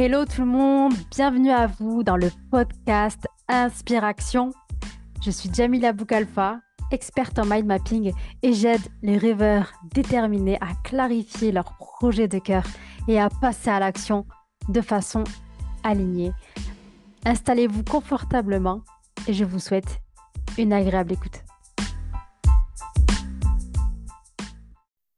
[0.00, 4.52] Hello tout le monde, bienvenue à vous dans le podcast Inspiration.
[5.20, 6.60] Je suis Jamila Boukalfa,
[6.92, 8.12] experte en mind mapping
[8.44, 12.62] et j'aide les rêveurs déterminés à clarifier leurs projets de cœur
[13.08, 14.24] et à passer à l'action
[14.68, 15.24] de façon
[15.82, 16.30] alignée.
[17.24, 18.82] Installez-vous confortablement
[19.26, 19.98] et je vous souhaite
[20.58, 21.42] une agréable écoute.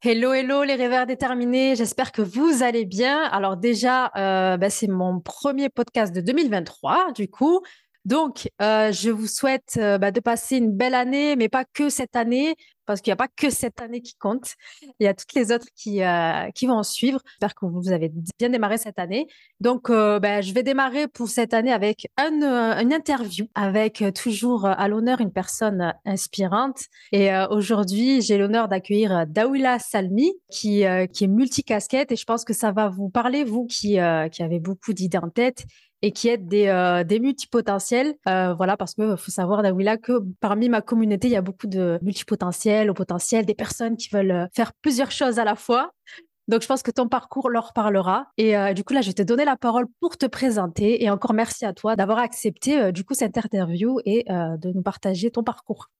[0.03, 3.23] Hello, hello les rêveurs déterminés, j'espère que vous allez bien.
[3.25, 7.61] Alors déjà, euh, bah, c'est mon premier podcast de 2023, du coup.
[8.07, 11.91] Donc, euh, je vous souhaite euh, bah, de passer une belle année, mais pas que
[11.91, 14.55] cette année, parce qu'il n'y a pas que cette année qui compte.
[14.99, 17.21] Il y a toutes les autres qui, euh, qui vont en suivre.
[17.33, 19.29] J'espère que vous avez bien démarré cette année.
[19.61, 25.21] Donc, bah, je vais démarrer pour cette année avec une interview, avec toujours à l'honneur
[25.21, 26.81] une personne inspirante.
[27.13, 32.11] Et aujourd'hui, j'ai l'honneur d'accueillir Dawila Salmi, qui, qui est multicasquette.
[32.11, 33.99] Et je pense que ça va vous parler, vous qui,
[34.33, 35.65] qui avez beaucoup d'idées en tête
[36.03, 38.15] et qui aident des, euh, des multipotentiels.
[38.29, 41.67] Euh, voilà, parce qu'il faut savoir, Dawila, que parmi ma communauté, il y a beaucoup
[41.67, 45.93] de multipotentiels, au potentiel, des personnes qui veulent euh, faire plusieurs choses à la fois.
[46.49, 48.27] Donc, je pense que ton parcours leur parlera.
[48.37, 51.05] Et du coup, là, je vais te donner la parole pour te présenter.
[51.05, 55.31] Et encore merci à toi d'avoir accepté, du coup, cette interview et de nous partager
[55.31, 55.93] ton parcours.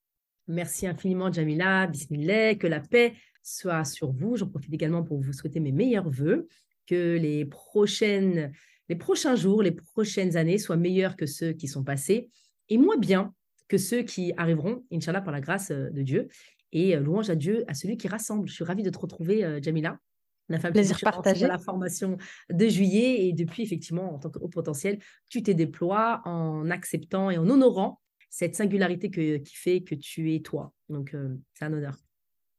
[0.49, 1.87] Merci infiniment, Jamila.
[1.87, 2.55] Bismillah.
[2.55, 4.35] Que la paix soit sur vous.
[4.35, 6.49] J'en profite également pour vous souhaiter mes meilleurs voeux.
[6.85, 8.51] Que les prochaines
[8.89, 12.29] les prochains jours, les prochaines années soient meilleurs que ceux qui sont passés
[12.69, 13.33] et moins bien
[13.67, 16.27] que ceux qui arriveront, Inch'Allah, par la grâce euh, de Dieu.
[16.73, 18.47] Et euh, louange à Dieu, à celui qui rassemble.
[18.49, 19.97] Je suis ravie de te retrouver, euh, Jamila.
[20.49, 21.47] On a fait un plaisir partagé.
[21.47, 22.17] la formation
[22.49, 27.29] de juillet et depuis, effectivement, en tant que haut potentiel, tu t'es déploies en acceptant
[27.29, 30.73] et en honorant cette singularité qui fait que tu es toi.
[30.89, 31.15] Donc,
[31.53, 31.97] c'est un honneur.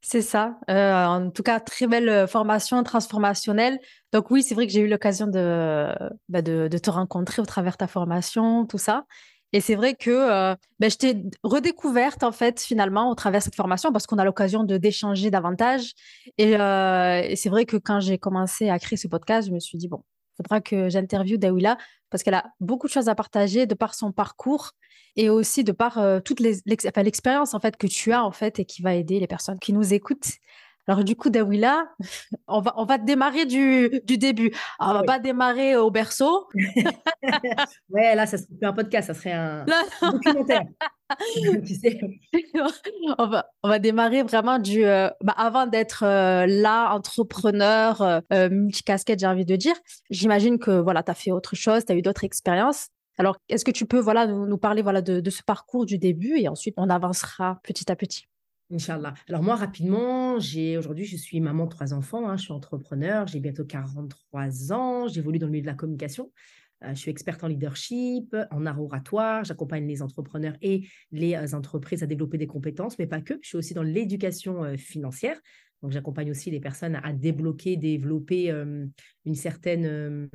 [0.05, 0.58] C'est ça.
[0.69, 3.78] Euh, en tout cas, très belle euh, formation transformationnelle.
[4.12, 5.94] Donc oui, c'est vrai que j'ai eu l'occasion de,
[6.28, 9.04] bah, de, te rencontrer au travers de ta formation, tout ça.
[9.53, 13.44] Et c'est vrai que euh, bah, je t'ai redécouverte en fait finalement au travers de
[13.44, 15.93] cette formation parce qu'on a l'occasion de d'échanger davantage.
[16.37, 19.78] Et, et c'est vrai que quand j'ai commencé à créer ce podcast, je me suis
[19.78, 21.76] dit bon, il faudra que j'interviewe Dawila
[22.10, 24.72] parce qu'elle a beaucoup de choses à partager de par son parcours
[25.16, 28.65] et aussi de par euh, toute l'expérience en fait que tu as en fait et
[28.65, 30.32] qui va aider les personnes qui nous écoutent.
[30.88, 31.87] Alors du coup, Dawila,
[32.48, 34.53] on va, on va démarrer du, du début.
[34.81, 36.48] On on va pas démarrer au berceau.
[37.91, 39.65] ouais, là, ça serait plus un podcast, ça serait un
[40.03, 40.65] documentaire.
[43.19, 44.84] on, va, on va démarrer vraiment du...
[44.84, 49.75] Euh, bah, avant d'être euh, là, entrepreneur, multicasquette, j'ai envie de dire,
[50.10, 52.88] j'imagine que voilà, tu as fait autre chose, tu as eu d'autres expériences.
[53.19, 56.49] Alors, est-ce que tu peux voilà, nous, parler voilà, de, ce parcours du début et
[56.49, 58.26] ensuite on avancera petit à petit?
[58.72, 59.15] Inch'Allah.
[59.28, 63.27] Alors moi, rapidement, j'ai aujourd'hui, je suis maman de trois enfants, hein, je suis entrepreneur,
[63.27, 66.33] j'ai bientôt 43 ans, j'évolue dans le milieu de la communication.
[66.84, 71.56] Euh, je suis experte en leadership, en art oratoire, j'accompagne les entrepreneurs et les euh,
[71.56, 73.34] entreprises à développer des compétences, mais pas que.
[73.43, 75.38] Je suis aussi dans l'éducation euh, financière.
[75.82, 78.50] Donc, j'accompagne aussi les personnes à débloquer, développer
[79.25, 80.31] une certaine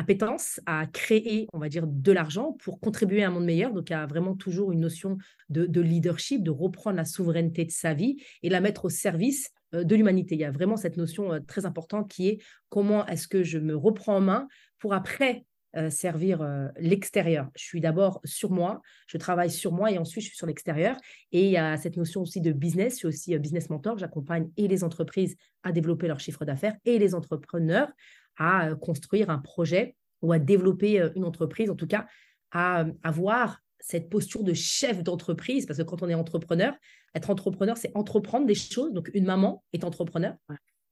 [0.00, 3.72] appétence à créer, on va dire, de l'argent pour contribuer à un monde meilleur.
[3.72, 5.18] Donc, il y a vraiment toujours une notion
[5.50, 9.84] de, leadership, de reprendre la souveraineté de sa vie et la mettre au service euh,
[9.84, 10.36] de l'humanité.
[10.36, 12.38] Il y a vraiment cette notion euh, très importante qui est
[12.70, 15.44] comment est-ce que je me reprends en main pour après
[15.76, 16.44] euh, servir
[16.78, 17.48] l'extérieur.
[17.54, 20.96] Je suis d'abord sur moi, je travaille sur moi et ensuite je suis sur l'extérieur.
[21.30, 22.94] Et il y a cette notion aussi de business.
[22.94, 23.98] Je suis aussi business mentor.
[23.98, 27.92] J'accompagne et les entreprises à développer leur chiffre d'affaires et les entrepreneurs
[28.36, 32.06] à construire un projet ou à développer une entreprise, en tout cas
[32.52, 36.74] à avoir cette posture de chef d'entreprise, parce que quand on est entrepreneur,
[37.14, 38.92] être entrepreneur, c'est entreprendre des choses.
[38.92, 40.36] Donc, une maman est entrepreneur.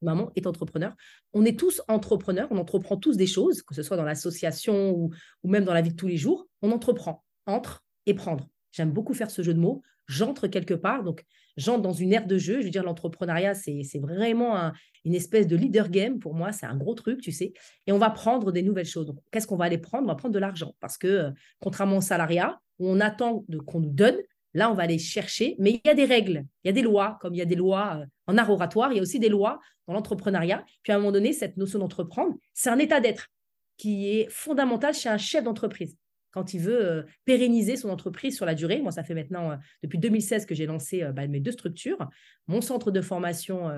[0.00, 0.94] maman est entrepreneur.
[1.32, 5.10] On est tous entrepreneurs, on entreprend tous des choses, que ce soit dans l'association ou,
[5.43, 6.49] ou même dans la vie de tous les jours.
[6.62, 8.49] On entreprend, entre et prendre.
[8.72, 9.82] J'aime beaucoup faire ce jeu de mots.
[10.06, 11.25] J'entre quelque part, donc
[11.58, 12.60] j'entre dans une ère de jeu.
[12.60, 14.72] Je veux dire, l'entrepreneuriat, c'est vraiment
[15.05, 16.52] une espèce de leader game pour moi.
[16.52, 17.52] C'est un gros truc, tu sais.
[17.87, 19.12] Et on va prendre des nouvelles choses.
[19.31, 20.05] Qu'est-ce qu'on va aller prendre?
[20.05, 20.75] On va prendre de l'argent.
[20.81, 24.16] Parce que, euh, contrairement au salariat, où on attend qu'on nous donne,
[24.55, 25.56] là, on va aller chercher.
[25.58, 27.46] Mais il y a des règles, il y a des lois, comme il y a
[27.46, 30.64] des lois euh, en art oratoire, il y a aussi des lois dans l'entrepreneuriat.
[30.82, 33.28] Puis à un moment donné, cette notion d'entreprendre, c'est un état d'être
[33.76, 35.96] qui est fondamental chez un chef d'entreprise
[36.30, 38.80] quand il veut euh, pérenniser son entreprise sur la durée.
[38.80, 42.08] Moi, ça fait maintenant, euh, depuis 2016 que j'ai lancé euh, bah, mes deux structures,
[42.46, 43.70] mon centre de formation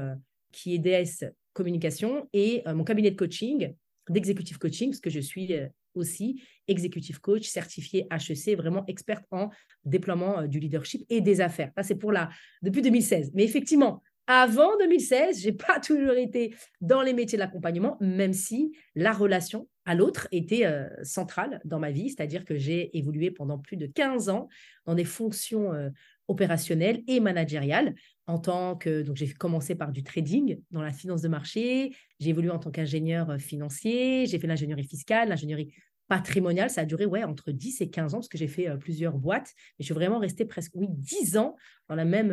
[0.53, 3.75] qui est DS Communication et mon cabinet de coaching,
[4.09, 5.53] d'exécutif coaching, parce que je suis
[5.95, 9.51] aussi exécutif coach certifié HEC, vraiment experte en
[9.85, 11.73] déploiement du leadership et des affaires.
[11.77, 12.31] Ça, c'est pour la
[12.63, 13.33] depuis 2016.
[13.35, 18.73] Mais effectivement, avant 2016, j'ai pas toujours été dans les métiers de l'accompagnement, même si
[18.95, 23.59] la relation à l'autre était euh, centrale dans ma vie, c'est-à-dire que j'ai évolué pendant
[23.59, 24.49] plus de 15 ans
[24.87, 25.91] dans des fonctions euh,
[26.29, 27.97] opérationnelles et managériales.
[28.29, 31.91] En tant que donc j'ai commencé par du trading dans la finance de marché,
[32.21, 35.75] j'ai évolué en tant qu'ingénieur euh, financier, j'ai fait l'ingénierie fiscale, l'ingénierie
[36.07, 39.19] patrimoniale, ça a duré ouais entre 10 et 15 ans parce que j'ai fait plusieurs
[39.19, 41.57] boîtes, mais je suis vraiment restée presque oui 10 ans
[41.89, 42.29] dans la même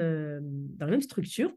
[0.77, 1.51] dans la même structure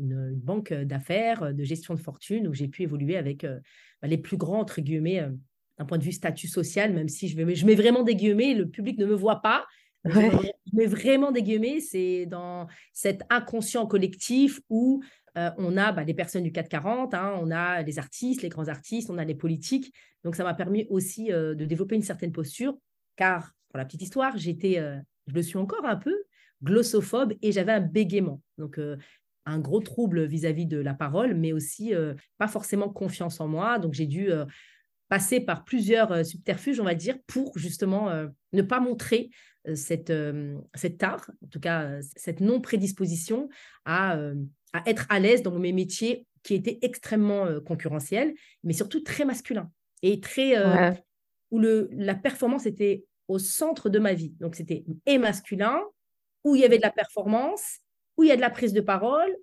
[0.00, 3.60] une, banque d'affaires, de gestion de fortune, où j'ai pu évoluer avec euh,
[4.02, 5.30] bah, les plus grands, entre guillemets, euh,
[5.78, 8.54] d'un point de vue statut social, même si je, vais, je mets vraiment des guillemets,
[8.54, 9.66] le public ne me voit pas.
[10.04, 15.02] Je mets vraiment des guillemets, c'est dans cet inconscient collectif où
[15.36, 18.68] euh, on a bah, les personnes du 440, hein, on a les artistes, les grands
[18.68, 19.92] artistes, on a les politiques.
[20.24, 22.76] Donc, ça m'a permis aussi de développer une certaine posture,
[23.16, 24.74] car, pour la petite histoire, j'étais,
[25.26, 26.14] je le suis encore un peu,
[26.62, 28.42] glossophobe et j'avais un bégaiement.
[28.58, 28.78] Donc,
[29.46, 33.78] un gros trouble vis-à-vis de la parole, mais aussi euh, pas forcément confiance en moi.
[33.78, 34.44] Donc j'ai dû euh,
[35.08, 38.10] passer par plusieurs euh, subterfuges, on va dire, pour justement
[38.52, 39.30] ne pas montrer
[39.74, 40.12] cette,
[40.74, 43.50] cet art, en tout cas cette non-prédisposition
[43.84, 44.18] à,
[44.72, 48.32] à, être à l'aise dans mes métiers qui étaient extrêmement concurrentiels,
[48.64, 49.70] mais surtout très masculins
[50.02, 50.54] et très
[51.50, 54.34] où le, la performance était au centre de ma vie.
[54.40, 55.82] Donc c'était et masculin,
[56.44, 57.80] où il y avait de la performance
[58.20, 59.34] où il y a de la prise de parole,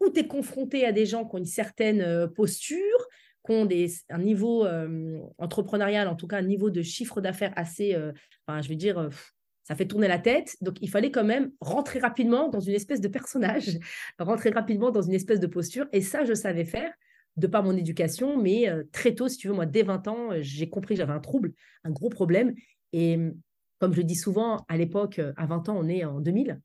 [0.00, 3.06] où tu es confronté à des gens qui ont une certaine euh, posture,
[3.44, 7.52] qui ont des, un niveau euh, entrepreneurial, en tout cas un niveau de chiffre d'affaires
[7.54, 8.12] assez, euh,
[8.46, 9.10] enfin, je veux dire,
[9.64, 10.56] ça fait tourner la tête.
[10.62, 13.78] Donc, il fallait quand même rentrer rapidement dans une espèce de personnage,
[14.18, 15.86] rentrer rapidement dans une espèce de posture.
[15.92, 16.90] Et ça, je savais faire
[17.36, 20.70] de par mon éducation, mais très tôt, si tu veux, moi, dès 20 ans, j'ai
[20.70, 22.54] compris que j'avais un trouble, un gros problème.
[22.94, 23.18] Et
[23.80, 26.60] comme je dis souvent, à l'époque, à 20 ans, on est en 2000.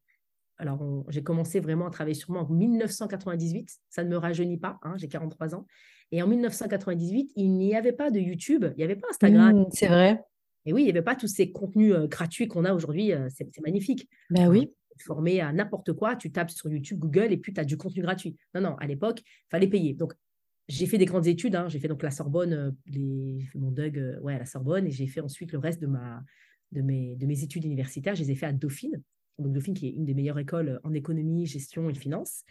[0.60, 3.80] Alors, j'ai commencé vraiment à travailler sur moi en 1998.
[3.90, 5.66] Ça ne me rajeunit pas, hein, j'ai 43 ans.
[6.12, 9.62] Et en 1998, il n'y avait pas de YouTube, il n'y avait pas Instagram.
[9.62, 10.22] Mmh, c'est vrai.
[10.66, 13.14] Et oui, il n'y avait pas tous ces contenus euh, gratuits qu'on a aujourd'hui.
[13.14, 14.10] Euh, c'est magnifique.
[14.30, 14.74] Ben oui.
[15.00, 18.02] Formé à n'importe quoi, tu tapes sur YouTube, Google, et puis tu as du contenu
[18.02, 18.36] gratuit.
[18.54, 19.94] Non, non, à l'époque, il fallait payer.
[19.94, 20.14] Donc,
[20.68, 21.56] j'ai fait des grandes études.
[21.56, 21.70] Hein.
[21.70, 24.92] J'ai fait donc la Sorbonne, euh, j'ai fait mon DUG ouais, à la Sorbonne, et
[24.92, 26.22] j'ai fait ensuite le reste de, ma,
[26.74, 28.16] de, mes, de mes études universitaires.
[28.16, 29.02] Je les ai fait à Dauphine,
[29.40, 32.44] donc Dauphine qui est une des meilleures écoles euh, en économie, gestion et finance.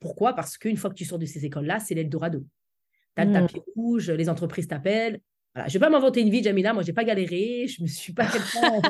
[0.00, 0.32] Pourquoi?
[0.34, 2.44] Parce qu'une fois que tu sors de ces écoles-là, c'est l'Eldorado.
[3.16, 5.20] Tu as le tapis rouge, les entreprises t'appellent.
[5.54, 5.68] Voilà.
[5.68, 6.72] Je ne vais pas m'inventer une vie, Jamila.
[6.72, 7.66] Moi, je n'ai pas galéré.
[7.66, 8.80] Je ne me suis pas quelqu'un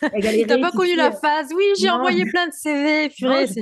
[0.00, 1.48] Tu n'as pas connu la phase.
[1.54, 3.10] Oui, j'ai envoyé plein de CV.
[3.10, 3.60] c'est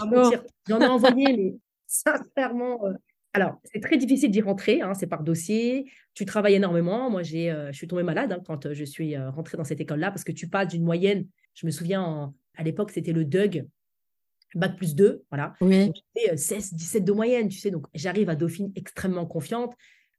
[0.69, 1.55] J'en ai envoyé, mais
[1.87, 2.87] sincèrement.
[2.87, 2.95] Euh,
[3.35, 4.81] alors, c'est très difficile d'y rentrer.
[4.81, 5.93] Hein, c'est par dossier.
[6.15, 7.11] Tu travailles énormément.
[7.11, 10.11] Moi, j'ai, euh, je suis tombée malade hein, quand je suis rentrée dans cette école-là
[10.11, 11.27] parce que tu passes d'une moyenne.
[11.55, 13.67] Je me souviens en, à l'époque, c'était le DUG,
[14.55, 15.55] bac plus 2, voilà.
[15.61, 15.93] Oui.
[16.17, 17.71] J'avais 16, 17 de moyenne, tu sais.
[17.71, 19.75] Donc, j'arrive à Dauphine extrêmement confiante.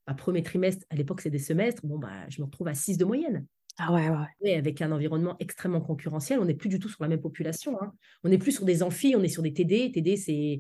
[0.08, 1.86] Ma premier trimestre, à l'époque, c'est des semestres.
[1.86, 3.46] Bon, bah, je me retrouve à 6 de moyenne.
[3.80, 4.10] Ah ouais,
[4.42, 4.56] ouais.
[4.56, 7.80] avec un environnement extrêmement concurrentiel, on n'est plus du tout sur la même population.
[7.82, 7.94] Hein.
[8.24, 9.92] On n'est plus sur des amphis, on est sur des TD.
[9.92, 10.60] TD, c'est,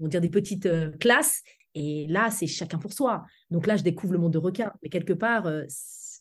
[0.00, 1.42] on dire, des petites euh, classes.
[1.74, 3.24] Et là, c'est chacun pour soi.
[3.50, 4.72] Donc là, je découvre le monde de requins.
[4.82, 5.64] Mais quelque part, euh,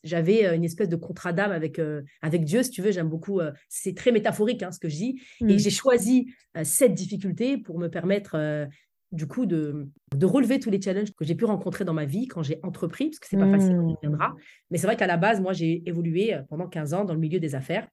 [0.05, 2.91] j'avais euh, une espèce de contrat d'âme avec, euh, avec Dieu, si tu veux.
[2.91, 5.21] J'aime beaucoup, euh, c'est très métaphorique hein, ce que je dis.
[5.41, 5.59] Et mmh.
[5.59, 8.69] j'ai choisi cette difficulté pour me permettre,
[9.11, 12.27] du coup, de, de relever tous les challenges que j'ai pu rencontrer dans ma vie
[12.27, 14.29] quand j'ai entrepris, parce que c'est pas facile, on y viendra.
[14.29, 14.35] Mmh.
[14.71, 17.39] Mais c'est vrai qu'à la base, moi, j'ai évolué pendant 15 ans dans le milieu
[17.39, 17.89] des affaires.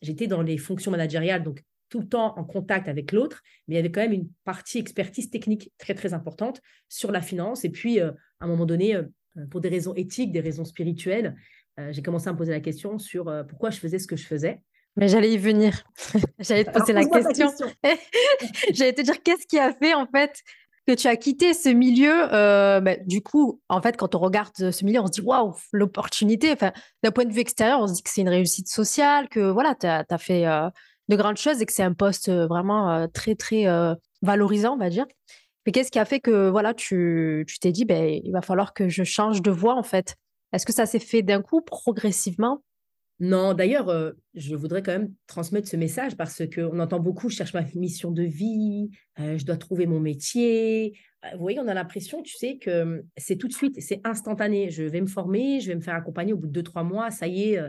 [0.00, 3.76] J'étais dans les fonctions managériales, donc tout le temps en contact avec l'autre, mais il
[3.76, 7.64] y avait quand même une partie expertise technique très, très importante sur la finance.
[7.64, 8.96] Et puis, à un moment donné,
[9.50, 11.36] pour des raisons éthiques, des raisons spirituelles,
[11.80, 14.16] euh, j'ai commencé à me poser la question sur euh, pourquoi je faisais ce que
[14.16, 14.62] je faisais.
[14.96, 15.84] Mais j'allais y venir.
[16.38, 17.50] j'allais te poser la question.
[18.72, 20.40] j'allais te dire qu'est-ce qui a fait en fait
[20.86, 22.26] que tu as quitté ce milieu.
[22.30, 26.52] Bah, du coup, en fait, quand on regarde ce milieu, on se dit waouh, l'opportunité.
[26.52, 26.72] Enfin,
[27.02, 29.74] d'un point de vue extérieur, on se dit que c'est une réussite sociale, que voilà,
[29.74, 30.44] tu as, fait
[31.08, 33.64] de grandes choses et que c'est un poste vraiment très, très
[34.22, 35.06] valorisant, on va dire.
[35.66, 38.88] Mais qu'est-ce qui a fait que voilà, tu t'es dit, ben, il va falloir que
[38.88, 40.16] je change de voie en fait?
[40.52, 42.62] Est-ce que ça s'est fait d'un coup, progressivement?
[43.20, 47.36] Non, d'ailleurs, euh, je voudrais quand même transmettre ce message parce qu'on entend beaucoup, je
[47.36, 48.90] cherche ma mission de vie,
[49.20, 50.98] euh, je dois trouver mon métier.
[51.24, 54.70] Euh, vous voyez, on a l'impression, tu sais, que c'est tout de suite, c'est instantané.
[54.70, 57.10] Je vais me former, je vais me faire accompagner au bout de deux, trois mois,
[57.12, 57.60] ça y est,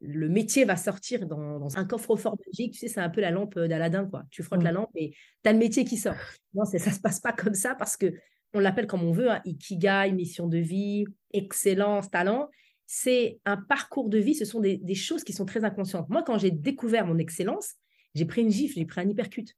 [0.00, 2.72] le métier va sortir dans, un coffre-fort magique.
[2.72, 4.24] Tu sais, c'est un peu la lampe d'Aladin, quoi.
[4.30, 5.10] Tu frottes la lampe et
[5.42, 6.16] tu as le métier qui sort.
[6.54, 8.12] Non, ça ne se passe pas comme ça parce que
[8.52, 12.48] on l'appelle comme on veut, hein, ikigai, mission de vie, excellence, talent.
[12.86, 16.08] C'est un parcours de vie, ce sont des, des choses qui sont très inconscientes.
[16.08, 17.74] Moi, quand j'ai découvert mon excellence,
[18.14, 19.56] j'ai pris une gifle, j'ai pris un hypercute.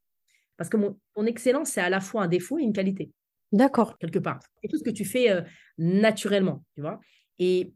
[0.56, 3.10] Parce que mon, excellence, c'est à la fois un défaut et une qualité.
[3.52, 3.98] D'accord.
[3.98, 4.40] Quelque part.
[4.62, 5.42] Et tout ce que tu fais euh,
[5.78, 7.00] naturellement, tu vois.
[7.38, 7.74] Et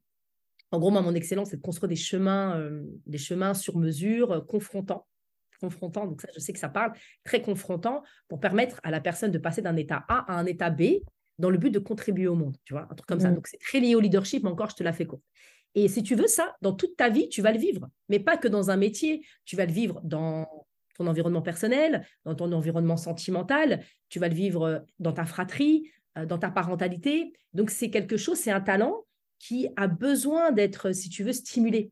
[0.72, 4.32] en gros, moi, mon excellence, c'est de construire des chemins, euh, des chemins sur mesure,
[4.32, 5.06] euh, confrontants.
[5.60, 6.92] Confrontants, donc ça, je sais que ça parle,
[7.24, 10.70] très confrontant pour permettre à la personne de passer d'un état A à un état
[10.70, 11.02] B
[11.38, 13.30] dans le but de contribuer au monde, tu vois, un truc comme ça.
[13.30, 13.34] Mmh.
[13.34, 15.22] Donc, c'est très lié au leadership, mais encore, je te la fais courte.
[15.74, 18.36] Et si tu veux ça, dans toute ta vie, tu vas le vivre, mais pas
[18.36, 19.24] que dans un métier.
[19.44, 24.34] Tu vas le vivre dans ton environnement personnel, dans ton environnement sentimental, tu vas le
[24.34, 25.90] vivre euh, dans ta fratrie,
[26.26, 27.32] dans ta parentalité.
[27.54, 29.04] Donc, c'est quelque chose, c'est un talent
[29.40, 31.90] qui a besoin d'être, si tu veux, stimulé.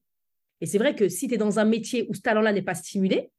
[0.61, 2.77] Et c'est vrai que si tu es dans un métier où ce talent-là n'est pas
[2.77, 3.33] stimulé,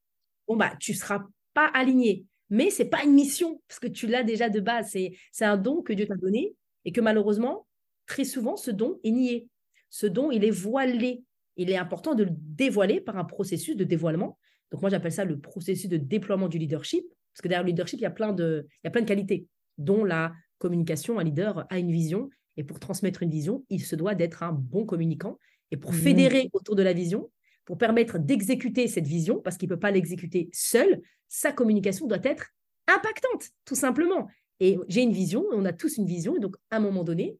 [0.47, 1.23] bon, bah, tu ne seras
[1.53, 2.25] pas aligné.
[2.49, 4.97] Mais ce n'est pas une mission, parce que tu l'as déjà de base.
[5.31, 7.65] C'est un don que Dieu t'a donné et que malheureusement,
[8.05, 9.47] très souvent, ce don est nié
[9.89, 11.23] ce don, il est voilé.
[11.57, 14.37] Il est important de le dévoiler par un processus de dévoilement.
[14.71, 17.99] Donc moi, j'appelle ça le processus de déploiement du leadership, parce que derrière le leadership,
[17.99, 19.47] il y a plein de, il y a plein de qualités,
[19.77, 21.19] dont la communication.
[21.19, 24.51] Un leader a une vision, et pour transmettre une vision, il se doit d'être un
[24.51, 25.39] bon communicant.
[25.71, 25.95] Et pour mmh.
[25.95, 27.31] fédérer autour de la vision,
[27.63, 32.19] pour permettre d'exécuter cette vision, parce qu'il ne peut pas l'exécuter seul, sa communication doit
[32.21, 32.49] être
[32.87, 34.27] impactante, tout simplement.
[34.59, 37.37] Et j'ai une vision, on a tous une vision, et donc à un moment donné,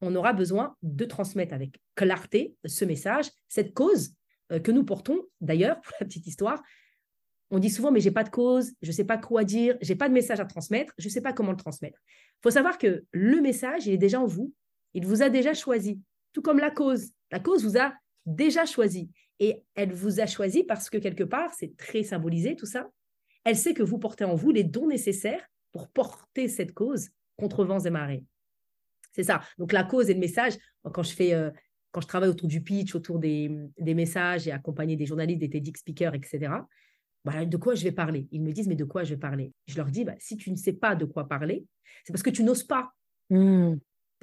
[0.00, 4.14] on aura besoin de transmettre avec clarté ce message, cette cause
[4.52, 5.20] euh, que nous portons.
[5.42, 6.62] D'ailleurs, pour la petite histoire,
[7.50, 9.96] on dit souvent, mais j'ai pas de cause, je ne sais pas quoi dire, j'ai
[9.96, 11.98] pas de message à transmettre, je ne sais pas comment le transmettre.
[12.06, 14.54] Il faut savoir que le message, il est déjà en vous,
[14.94, 16.00] il vous a déjà choisi,
[16.32, 17.10] tout comme la cause.
[17.30, 17.92] La cause vous a
[18.26, 19.10] déjà choisi.
[19.40, 22.88] Et elle vous a choisi parce que quelque part, c'est très symbolisé tout ça.
[23.44, 27.64] Elle sait que vous portez en vous les dons nécessaires pour porter cette cause contre
[27.64, 28.24] vents et marées.
[29.12, 29.40] C'est ça.
[29.58, 30.54] Donc la cause et le message,
[30.92, 31.50] quand je fais, euh,
[31.90, 35.80] quand je travaille autour du pitch, autour des, messages et accompagner des journalistes, des TEDx
[35.80, 36.52] speakers, etc.
[37.24, 38.28] Bah, de quoi je vais parler?
[38.32, 39.52] Ils me disent mais de quoi je vais parler?
[39.66, 41.64] Je leur dis bah, si tu ne sais pas de quoi parler,
[42.04, 42.92] c'est parce que tu n'oses pas
[43.30, 43.74] mmh.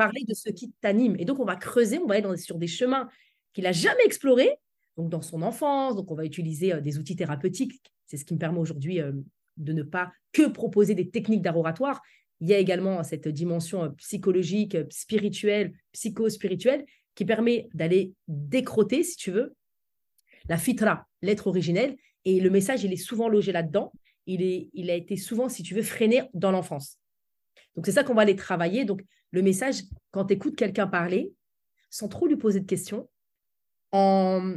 [0.03, 1.15] Parler de ce qui t'anime.
[1.19, 3.07] Et donc on va creuser, on va aller sur des chemins
[3.53, 4.57] qu'il n'a jamais explorés,
[4.97, 5.95] donc dans son enfance.
[5.95, 7.79] Donc on va utiliser euh, des outils thérapeutiques.
[8.07, 9.11] C'est ce qui me permet aujourd'hui euh,
[9.57, 12.01] de ne pas que proposer des techniques d'art oratoire,
[12.41, 19.03] il y a également cette dimension euh, psychologique, euh, spirituelle, psycho-spirituelle, qui permet d'aller décroter,
[19.03, 19.55] si tu veux,
[20.47, 21.97] la fitra, l'être originel.
[22.25, 23.91] Et le message, il est souvent logé là-dedans.
[24.25, 26.97] Il, est, il a été souvent, si tu veux, freiné dans l'enfance.
[27.75, 28.85] Donc, c'est ça qu'on va aller travailler.
[28.85, 31.33] Donc, le message, quand tu écoutes quelqu'un parler,
[31.89, 33.09] sans trop lui poser de questions,
[33.91, 34.55] en,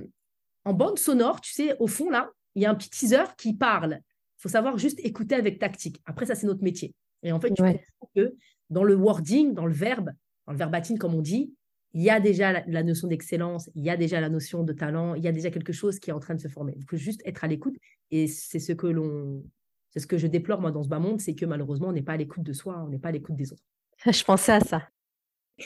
[0.65, 3.55] en bande sonore, tu sais, au fond, là, il y a un petit teaser qui
[3.55, 4.01] parle.
[4.39, 6.01] Il faut savoir juste écouter avec tactique.
[6.05, 6.95] Après, ça, c'est notre métier.
[7.23, 8.35] Et en fait, tu comprends que
[8.71, 10.11] dans le wording, dans le verbe,
[10.47, 11.53] dans le verbatim, comme on dit,
[11.95, 15.15] il y a déjà la, notion d'excellence, il y a déjà la notion de talent,
[15.15, 16.73] il y a déjà quelque chose qui est en train de se former.
[16.77, 17.77] Il faut juste être à l'écoute.
[18.11, 19.45] Et c'est ce que l'on,
[19.93, 22.03] c'est ce que je déplore moi dans ce bas monde, c'est que malheureusement, on n'est
[22.03, 23.63] pas à l'écoute de soi, on n'est pas à l'écoute des autres.
[24.11, 24.83] Je pensais à ça.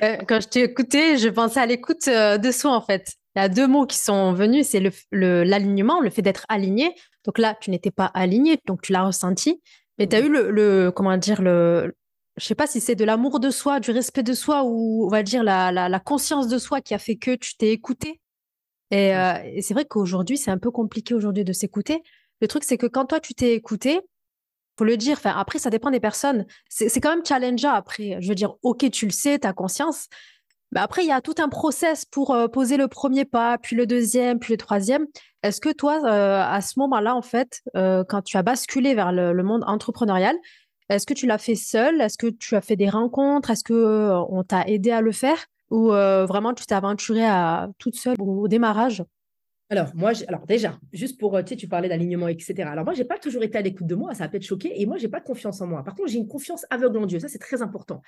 [0.02, 3.14] Euh, quand je t'ai écouté, je pensais à l'écoute euh, de soi en fait.
[3.34, 6.94] Il y a deux mots qui sont venus, c'est l'alignement, le, le fait d'être aligné.
[7.24, 9.62] Donc là, tu n'étais pas aligné, donc tu l'as ressenti.
[9.98, 11.94] Mais tu as eu le, comment dire, le,
[12.36, 15.08] je sais pas si c'est de l'amour de soi, du respect de soi ou on
[15.08, 18.20] va dire la, la, conscience de soi qui a fait que tu t'es écouté.
[18.92, 22.02] Euh, et, c'est vrai qu'aujourd'hui, c'est un peu compliqué aujourd'hui de s'écouter.
[22.40, 24.00] Le truc, c'est que quand toi, tu t'es écouté,
[24.78, 26.46] faut le dire, enfin, après, ça dépend des personnes.
[26.68, 28.18] C'est quand même challengeant après.
[28.20, 30.08] Je veux dire, OK, tu le sais, tu as conscience,
[30.72, 33.76] bah, après, il y a tout un process pour euh, poser le premier pas, puis
[33.76, 35.06] le deuxième, puis le troisième.
[35.42, 39.12] Est-ce que toi, euh, à ce moment-là, en fait, euh, quand tu as basculé vers
[39.12, 40.36] le, monde entrepreneurial,
[40.88, 43.50] est-ce que tu l'as fait seul Est-ce que tu as fait des rencontres?
[43.50, 45.38] Est-ce que on t'a aidé à le faire?
[45.70, 49.02] Ou vraiment tu t'es aventuré à toute seule au démarrage?
[49.68, 52.70] Alors, moi, alors déjà, juste pour, tu sais, tu parlais d'alignement, etc.
[52.70, 54.80] Alors, moi, je n'ai pas toujours été à l'écoute de moi, ça a peut-être choqué,
[54.80, 55.82] et moi, je n'ai pas confiance en moi.
[55.82, 58.00] Par contre, j'ai une confiance aveugle en Dieu, ça, c'est très important.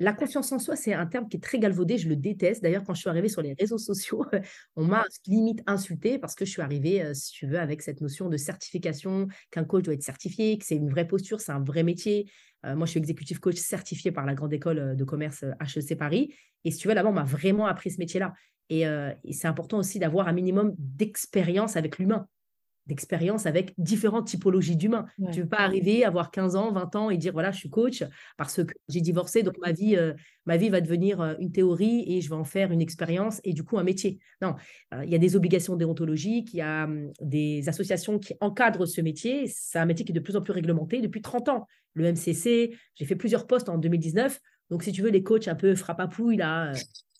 [0.00, 2.62] La confiance en soi, c'est un terme qui est très galvaudé, je le déteste.
[2.62, 4.24] D'ailleurs, quand je suis arrivée sur les réseaux sociaux,
[4.76, 8.00] on m'a limite insulté parce que je suis arrivée, euh, si tu veux, avec cette
[8.00, 11.62] notion de certification, qu'un coach doit être certifié, que c'est une vraie posture, c'est un
[11.62, 12.30] vrai métier.
[12.64, 15.96] Euh, moi, je suis exécutif coach certifié par la grande école euh, de commerce HEC
[15.98, 16.34] Paris.
[16.64, 18.34] Et si tu veux, là-bas, on m'a vraiment appris ce métier-là.
[18.70, 18.84] et
[19.32, 22.26] c'est important aussi d'avoir un minimum d'expérience avec l'humain
[22.86, 25.06] d'expérience avec différentes typologies d'humains.
[25.16, 27.70] Tu ne veux pas arriver, avoir 15 ans, 20 ans et dire voilà, je suis
[27.70, 28.02] coach
[28.36, 30.14] parce que j'ai divorcé, donc ma vie, euh,
[30.46, 33.52] ma vie va devenir euh, une théorie et je vais en faire une expérience et
[33.52, 34.18] du coup un métier.
[34.40, 34.56] Non,
[34.94, 38.86] euh, il y a des obligations déontologiques, il y a hum, des associations qui encadrent
[38.86, 39.46] ce métier.
[39.46, 41.66] C'est un métier qui est de plus en plus réglementé depuis 30 ans.
[41.94, 44.40] Le MCC, j'ai fait plusieurs postes en 2019.
[44.70, 46.72] Donc, si tu veux, les coachs un peu frappapouille, là,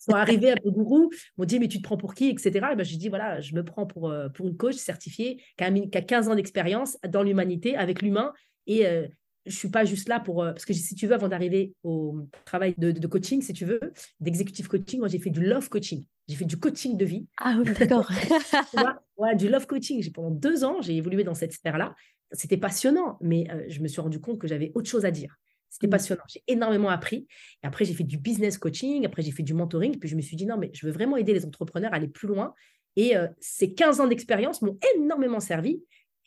[0.03, 2.51] sont arrivés à gourou, m'ont dit mais tu te prends pour qui, etc.
[2.71, 5.63] Et ben, je dis voilà, je me prends pour, euh, pour une coach certifiée qui
[5.63, 8.33] a, 15 ans d'expérience dans l'humanité avec l'humain
[8.67, 9.07] et, euh,
[9.45, 10.43] je suis pas juste là pour.
[10.43, 13.65] euh, parce que si tu veux, avant d'arriver au travail de, de coaching, si tu
[13.65, 13.79] veux,
[14.19, 16.05] d'executive coaching, moi, j'ai fait du love coaching.
[16.27, 17.27] J'ai fait du coaching de vie.
[17.37, 18.09] Ah oui, d'accord.
[19.15, 20.01] Ouais, du love coaching.
[20.01, 21.95] J'ai, pendant deux ans, j'ai évolué dans cette sphère-là.
[22.31, 25.37] C'était passionnant, mais euh, je me suis rendu compte que j'avais autre chose à dire.
[25.73, 25.89] C'était Mm.
[25.89, 26.23] passionnant.
[26.27, 27.25] J'ai énormément appris.
[27.63, 29.07] Et après, j'ai fait du business coaching.
[29.07, 29.97] Après, j'ai fait du mentoring.
[29.97, 32.07] Puis je me suis dit, non, mais je veux vraiment aider les entrepreneurs à aller
[32.07, 32.53] plus loin.
[32.95, 35.81] Et euh, ces 15 ans d'expérience m'ont énormément servi.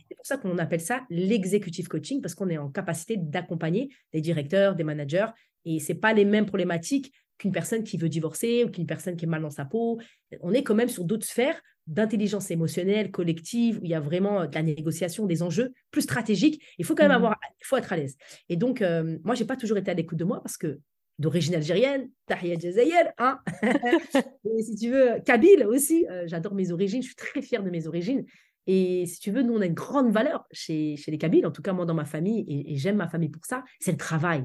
[0.08, 4.20] C'est pour ça qu'on appelle ça l'executive coaching, parce qu'on est en capacité d'accompagner des
[4.20, 5.28] directeurs, des managers.
[5.64, 9.26] Et ce pas les mêmes problématiques qu'une personne qui veut divorcer ou qu'une personne qui
[9.26, 10.00] est mal dans sa peau.
[10.40, 14.42] On est quand même sur d'autres sphères d'intelligence émotionnelle, collective, où il y a vraiment
[14.42, 16.62] euh, de la négociation, des enjeux plus stratégiques.
[16.78, 17.16] Il faut quand même Mhm.
[17.16, 18.16] avoir, il faut être à l'aise.
[18.48, 20.80] Et donc, euh, moi, j'ai pas toujours été à l'écoute de moi parce que
[21.18, 23.40] d'origine algérienne, Tahia Jazaïel, hein
[24.44, 27.70] Et si tu veux, Kabyle aussi, euh, j'adore mes origines, je suis très fière de
[27.70, 28.24] mes origines.
[28.66, 31.52] Et si tu veux, nous, on a une grande valeur chez, chez les Kabyles, en
[31.52, 33.96] tout cas moi dans ma famille, et, et j'aime ma famille pour ça, c'est le
[33.96, 34.44] travail,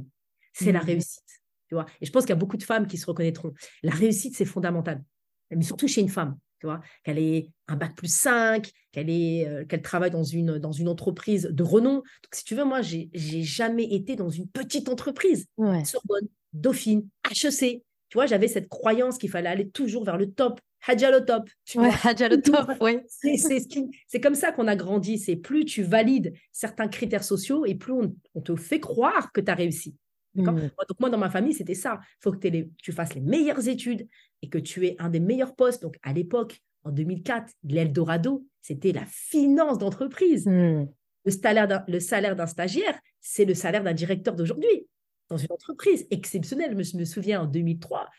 [0.53, 0.85] c'est la Mhm.
[0.85, 1.23] réussite.
[1.67, 3.53] Tu vois et je pense qu'il y a beaucoup de femmes qui se reconnaîtront.
[3.83, 5.03] La réussite, c'est fondamental,
[5.49, 9.47] mais surtout chez une femme, tu vois, qu'elle ait un bac plus 5, qu'elle ait,
[9.47, 11.95] euh, qu'elle travaille dans une, dans une entreprise de renom.
[11.95, 12.03] Donc,
[12.33, 15.47] si tu veux, moi, j'ai jamais été dans une petite entreprise.
[15.57, 15.83] Ouais.
[15.83, 17.81] Sorbonne, Dauphine, HEC.
[18.09, 21.49] Tu vois, j'avais cette croyance qu'il fallait aller toujours vers le top, Hadja le top.
[21.65, 21.95] tu Ouais, vois.
[22.11, 22.99] Hadja le top, oui.
[23.07, 25.17] C'est comme ça qu'on a grandi.
[25.17, 29.41] C'est plus tu valides certains critères sociaux et plus on, on te fait croire que
[29.41, 29.95] tu as réussi.
[30.35, 30.53] D'accord?
[30.53, 30.59] Mm.
[30.59, 31.99] Moi, Donc, moi, dans ma famille, c'était ça.
[32.01, 34.07] Il faut que les- tu fasses les meilleures études
[34.41, 35.81] et que tu aies un des meilleurs postes.
[35.81, 40.47] Donc, à l'époque, en 2004, l'Eldorado, c'était la finance d'entreprise.
[40.47, 40.87] Mm.
[41.25, 44.87] Le salaire d'un- le salaire d'un stagiaire, c'est le salaire d'un directeur d'aujourd'hui
[45.29, 46.75] dans une entreprise exceptionnelle.
[46.83, 48.09] Je me, souviens en 2003,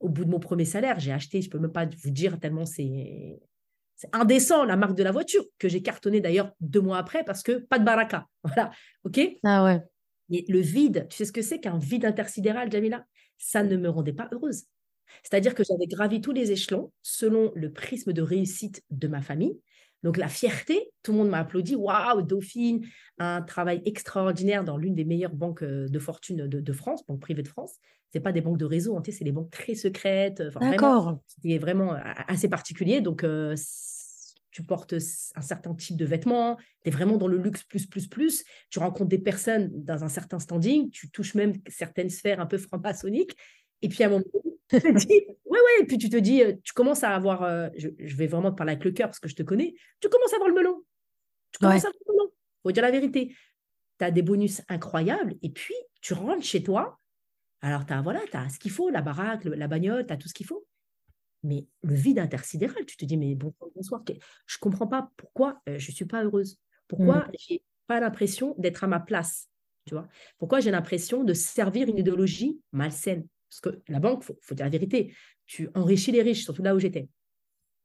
[0.00, 2.38] au bout de mon premier salaire, j'ai acheté, je ne peux même pas vous dire
[2.38, 3.38] tellement c'est
[3.96, 7.42] c'est indécent la marque de la voiture que j'ai cartonné d'ailleurs deux mois après parce
[7.42, 8.26] que pas de baraka.
[8.44, 8.70] Voilà,
[9.02, 9.20] ok?
[9.42, 9.82] Ah ouais.
[10.28, 13.04] Mais le vide, tu sais ce que c'est qu'un vide intersidéral, Jamila?
[13.38, 14.64] Ça ne me rendait pas heureuse.
[15.22, 19.58] C'est-à-dire que j'avais gravi tous les échelons selon le prisme de réussite de ma famille.
[20.02, 21.74] Donc la fierté, tout le monde m'a applaudi.
[21.74, 22.86] Waouh, Dauphine,
[23.18, 27.20] un travail extraordinaire dans l'une des meilleures banques euh, de fortune de, de France, banque
[27.20, 27.76] privée de France.
[28.10, 30.42] C'est pas des banques de réseau, hein, c'est des banques très secrètes.
[30.60, 31.18] D'accord.
[31.26, 33.00] c'était vraiment euh, assez particulier.
[33.00, 33.54] Donc, euh,
[34.58, 34.92] tu portes
[35.36, 38.44] un certain type de vêtements, tu es vraiment dans le luxe plus, plus, plus.
[38.70, 42.58] Tu rencontres des personnes dans un certain standing, tu touches même certaines sphères un peu
[42.58, 43.36] franc-maçonniques.
[43.82, 44.24] Et puis, à un moment
[44.68, 45.06] tu te dis,
[45.44, 48.16] ouais, ouais, et puis tu te dis, euh, tu commences à avoir, euh, je, je
[48.16, 50.36] vais vraiment te parler avec le cœur parce que je te connais, tu commences à
[50.36, 50.82] avoir le melon.
[51.52, 51.86] Tu commences Ouais.
[51.86, 52.32] à avoir le melon.
[52.64, 53.36] faut dire la vérité.
[54.00, 56.98] Tu as des bonus incroyables et puis tu rentres chez toi.
[57.60, 60.16] Alors, tu as, voilà, as ce qu'il faut, la baraque, le- la bagnole, tu as
[60.16, 60.66] tout ce qu'il faut.
[61.42, 64.12] Mais le vide intersidéral, tu te dis, mais bon, bonsoir, que-
[64.46, 66.58] je ne comprends pas pourquoi euh, je ne suis pas heureuse.
[66.88, 69.48] Pourquoi je n'ai pas l'impression d'être à ma place.
[69.86, 70.08] Tu vois?
[70.38, 73.26] Pourquoi j'ai l'impression de servir une idéologie malsaine?
[73.48, 75.14] Parce que la banque, il faut, faut dire la vérité,
[75.46, 77.08] tu enrichis les riches, surtout là où j'étais.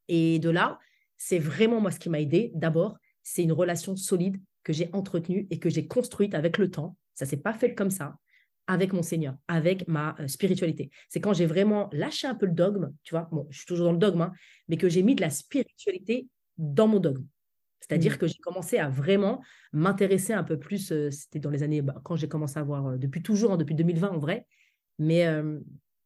[0.07, 0.79] Et de là,
[1.17, 2.51] c'est vraiment moi ce qui m'a aidé.
[2.55, 6.97] D'abord, c'est une relation solide que j'ai entretenue et que j'ai construite avec le temps.
[7.13, 8.17] Ça s'est pas fait comme ça
[8.67, 10.89] avec mon Seigneur, avec ma euh, spiritualité.
[11.10, 13.88] C'est quand j'ai vraiment lâché un peu le dogme, tu vois, bon, je suis toujours
[13.88, 14.32] dans le dogme, hein,
[14.69, 17.26] mais que j'ai mis de la spiritualité dans mon dogme.
[17.82, 18.17] C'est-à-dire Mm.
[18.17, 19.41] que j'ai commencé à vraiment
[19.73, 22.88] m'intéresser un peu plus, euh, c'était dans les années, bah, quand j'ai commencé à voir,
[22.88, 24.45] euh, depuis toujours, hein, depuis 2020 en vrai,
[24.99, 25.26] mais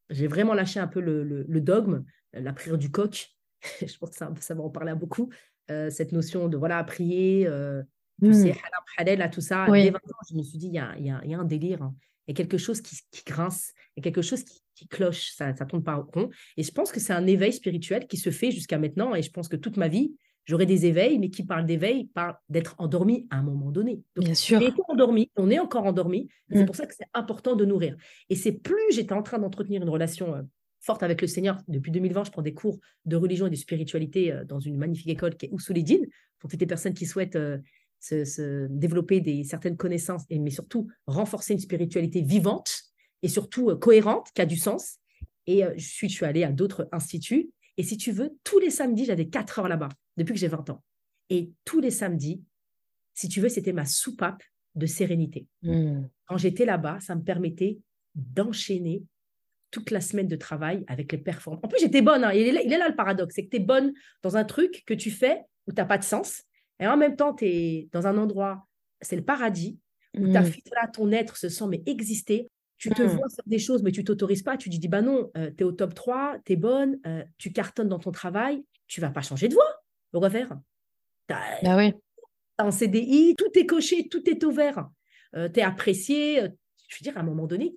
[0.09, 3.27] j'ai vraiment lâché un peu le, le- le dogme, la prière du coq,
[3.85, 5.29] je pense que ça, ça va en parler à beaucoup,
[5.67, 7.83] cette notion de, voilà, prier, euh,
[8.23, 8.33] tu Mm.
[8.33, 9.67] sais, halal, halal, là, tout ça.
[9.69, 9.83] Oui.
[9.83, 11.35] Dès 20 ans, je me suis dit, il y a, il y a- il y
[11.35, 11.93] a un délire, hein.
[12.27, 14.87] Il y a quelque chose qui, qui grince, il y a quelque chose qui, qui
[14.87, 16.29] cloche, ça ne tourne pas rond.
[16.55, 19.15] Et je pense que c'est un éveil spirituel qui se fait jusqu'à maintenant.
[19.15, 20.13] Et je pense que toute ma vie,
[20.45, 24.01] j'aurai des éveils, mais qui parlent d'éveil, parlent d'être endormi à un moment donné.
[24.15, 24.61] Donc, Bien sûr.
[24.61, 26.29] été endormi, on est encore endormi.
[26.49, 26.59] et Mm.
[26.59, 27.97] C'est pour ça que c'est important de nourrir.
[28.29, 30.43] Et c'est plus j'étais en train d'entretenir une relation euh,
[30.79, 31.57] forte avec le Seigneur.
[31.67, 35.09] Depuis 2020, je prends des cours de religion et de spiritualité euh, dans une magnifique
[35.09, 36.05] école qui est Ousouledine,
[36.39, 37.57] pour toutes les personnes qui souhaitent euh,
[37.99, 42.83] se, se développer des, certaines connaissances, et, mais surtout renforcer une spiritualité vivante
[43.23, 44.97] et surtout euh, cohérente, qui a du sens.
[45.47, 47.49] Et euh, je, suis, je suis allée à d'autres instituts.
[47.77, 50.69] Et si tu veux, tous les samedis, j'avais 4 heures là-bas, depuis que j'ai 20
[50.69, 50.83] ans.
[51.29, 52.41] Et tous les samedis,
[53.13, 54.43] si tu veux, c'était ma soupape
[54.75, 55.47] de sérénité.
[55.63, 56.03] Mm.
[56.27, 57.79] Quand j'étais là-bas, ça me permettait
[58.15, 59.03] d'enchaîner
[59.71, 61.63] toute la semaine de travail avec les performances.
[61.63, 62.23] En plus, j'étais bonne.
[62.23, 62.31] hein.
[62.33, 63.35] Il, est là, il est là le paradoxe.
[63.35, 65.97] C'est que tu es bonne dans un truc que tu fais où tu n'as pas
[65.97, 66.43] de sens.
[66.79, 68.67] Et en même temps, tu es dans un endroit,
[69.01, 69.79] c'est le paradis,
[70.17, 70.45] où ta Mm.
[70.45, 72.47] fille, là, ton être se sent mais exister.
[72.77, 73.07] Tu te Mm.
[73.07, 74.57] vois faire des choses, mais tu t'autorises pas.
[74.57, 77.51] Tu te dis, bah non, tu es au top 3, tu es bonne, euh, tu
[77.51, 79.81] cartonnes dans ton travail, tu vas pas changer de voie.
[80.13, 81.93] Tu as, Bah oui.
[82.59, 84.89] un CDI, tout est coché, tout est ouvert.
[85.35, 86.41] euh, tu es apprécié.
[86.87, 87.75] Je veux dire, à un moment donné,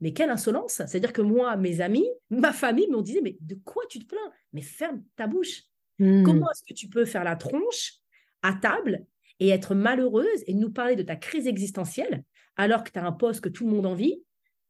[0.00, 3.84] mais quelle insolence C'est-à-dire que moi, mes amis, ma famille m'ont dit, mais de quoi
[3.88, 4.32] tu te plains?
[4.52, 5.62] Mais ferme ta bouche.
[6.00, 6.24] Hmm.
[6.24, 7.99] Comment est-ce que tu peux faire la tronche
[8.42, 9.06] à table
[9.38, 12.24] et être malheureuse et nous parler de ta crise existentielle
[12.56, 14.22] alors que tu as un poste que tout le monde envie,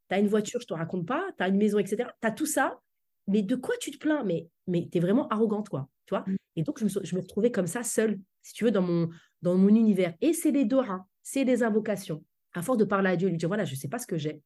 [0.09, 2.09] tu as une voiture, je ne te raconte pas, tu as une maison, etc.
[2.21, 2.81] Tu as tout ça,
[3.27, 4.25] mais de quoi tu te plains?
[4.25, 5.89] Mais, mais tu es vraiment arrogante, quoi.
[6.07, 6.25] Tu vois?
[6.57, 9.09] Et donc, je me, je me, retrouvais comme ça, seule, si tu veux, dans mon,
[9.43, 10.15] dans mon univers.
[10.21, 12.25] Et c'est les Dora, c'est les invocations.
[12.53, 14.19] À force de parler à Dieu, lui dire, voilà, je ne sais pas ce que
[14.19, 14.43] j'ai,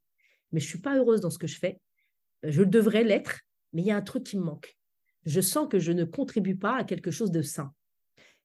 [0.53, 1.81] mais je ne suis pas heureuse dans ce que je fais.
[2.43, 3.41] Je devrais l'être,
[3.73, 4.77] mais il y a un truc qui me manque.
[5.25, 7.73] Je sens que je ne contribue pas à quelque chose de sain.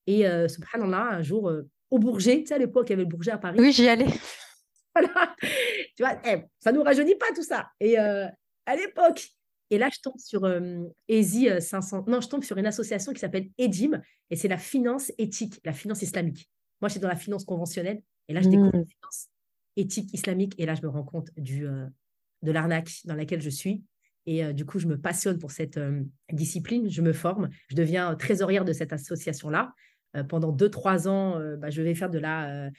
[0.09, 3.03] Et euh, subhanallah, un jour, euh, au Bourget, tu sais, à l'époque, il y avait
[3.03, 3.59] le Bourget à Paris.
[3.59, 4.07] Oui, j'y allais.
[4.95, 5.35] Voilà.
[5.95, 7.69] tu vois, eh, ça ne nous rajeunit pas tout ça.
[7.79, 8.25] Et euh,
[8.65, 9.29] à l'époque,
[9.69, 12.05] et là, je tombe sur euh, ESI 500.
[12.07, 15.73] Non, je tombe sur une association qui s'appelle EDIM, et c'est la finance éthique, la
[15.73, 16.49] finance islamique.
[16.81, 19.27] Moi, j'étais dans la finance conventionnelle, et là, je découvre la finance
[19.75, 21.67] éthique islamique, et là, je me rends compte du,
[22.41, 23.83] de l'arnaque dans laquelle je suis.
[24.25, 25.79] Et du coup, je me passionne pour cette
[26.31, 29.71] discipline, je me forme, je deviens trésorière de cette association-là.
[30.27, 32.69] Pendant deux, trois ans, bah, je vais faire de la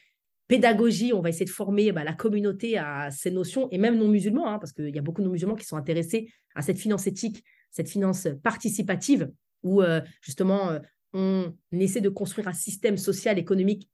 [0.49, 4.49] pédagogie, on va essayer de former bah, la communauté à ces notions, et même non-musulmans,
[4.49, 7.45] hein, parce qu'il y a beaucoup de non-musulmans qui sont intéressés à cette finance éthique,
[7.71, 9.31] cette finance participative,
[9.62, 9.83] où
[10.21, 10.79] justement,
[11.12, 13.88] on essaie de construire un système social, économique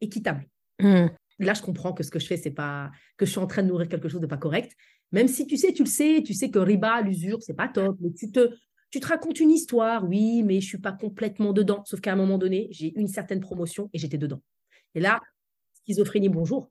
[0.00, 0.48] équitable.
[0.80, 1.06] Mmh.
[1.38, 3.62] Là, je comprends que ce que je fais, c'est pas que je suis en train
[3.62, 4.76] de nourrir quelque chose de pas correct.
[5.12, 7.96] Même si tu sais, tu le sais, tu sais que riba, l'usure, c'est pas top,
[8.00, 8.50] mais tu te,
[8.90, 11.82] tu te racontes une histoire, oui, mais je suis pas complètement dedans.
[11.84, 14.42] Sauf qu'à un moment donné, j'ai une certaine promotion et j'étais dedans.
[14.94, 15.20] Et là,
[15.84, 16.70] schizophrénie, bonjour.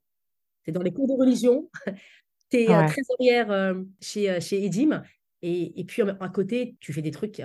[0.63, 1.69] Tu es dans les cours de religion,
[2.51, 5.03] tu es euh, trésorière euh, chez, euh, chez Edim,
[5.41, 7.41] et, et, puis à côté, tu fais des trucs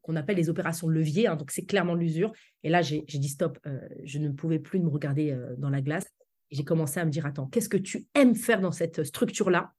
[0.00, 2.32] qu'on appelle les opérations levier, hein, donc c'est clairement l'usure.
[2.62, 3.58] Et là, j'ai dit stop,
[4.02, 6.06] je ne pouvais plus me regarder dans la glace.
[6.50, 9.74] J'ai commencé à me dire, attends, qu'est-ce que tu aimes faire dans cette structure-là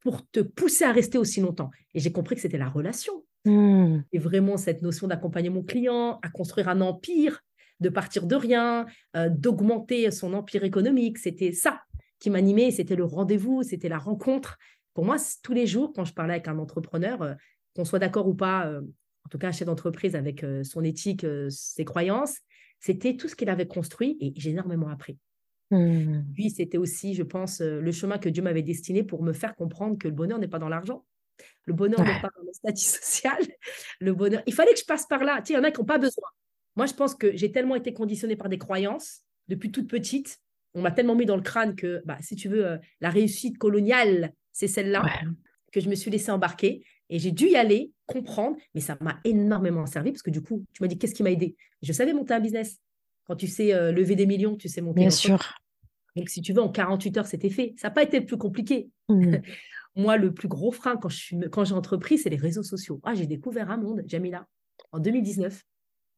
[0.00, 1.70] pour te pousser à rester aussi longtemps?
[1.94, 3.24] Et j'ai compris que c'était la relation.
[3.44, 4.00] Mmh.
[4.12, 7.42] Et vraiment cette notion d'accompagner mon client, à construire un empire,
[7.80, 11.18] de partir de rien, euh, d'augmenter son empire économique.
[11.18, 11.80] C'était ça
[12.18, 14.58] qui m'animait, c'était le rendez-vous, c'était la rencontre.
[14.92, 17.34] Pour moi, tous les jours, quand je parlais avec un entrepreneur, euh,
[17.74, 18.82] qu'on soit d'accord ou pas, euh,
[19.24, 22.38] en tout cas un chef d'entreprise avec son éthique, ses croyances,
[22.80, 25.18] c'était tout ce qu'il avait construit et j'ai énormément appris.
[25.70, 26.22] Mmh.
[26.34, 29.98] Puis c'était aussi, je pense, le chemin que Dieu m'avait destiné pour me faire comprendre
[29.98, 31.04] que le bonheur n'est pas dans l'argent.
[31.64, 33.38] Le bonheur n'est pas dans le statut social.
[34.00, 35.36] Le bonheur, il fallait que je passe par là.
[35.38, 36.28] Tu sais, il y en a qui n'ont pas besoin.
[36.76, 40.38] Moi, je pense que j'ai tellement été conditionnée par des croyances depuis toute petite.
[40.74, 43.58] On m'a tellement mis dans le crâne que, bah, si tu veux, euh, la réussite
[43.58, 45.04] coloniale, c'est celle-là
[45.72, 46.84] que je me suis laissée embarquer.
[47.08, 50.64] Et j'ai dû y aller, comprendre, mais ça m'a énormément servi parce que du coup,
[50.72, 51.56] tu m'as dit qu'est-ce qui m'a aidé?
[51.82, 52.78] Je savais monter un business.
[53.26, 55.00] Quand tu sais euh, lever des millions, tu sais monter.
[55.00, 55.54] Bien sûr.
[56.16, 57.74] Donc, si tu veux, en 48 heures, c'était fait.
[57.76, 58.90] Ça n'a pas été le plus compliqué.
[59.08, 59.36] Mmh.
[59.96, 63.00] Moi, le plus gros frein quand, je quand j'ai entrepris, c'est les réseaux sociaux.
[63.02, 64.46] Ah, j'ai découvert un monde, Jamila,
[64.92, 65.62] en 2019.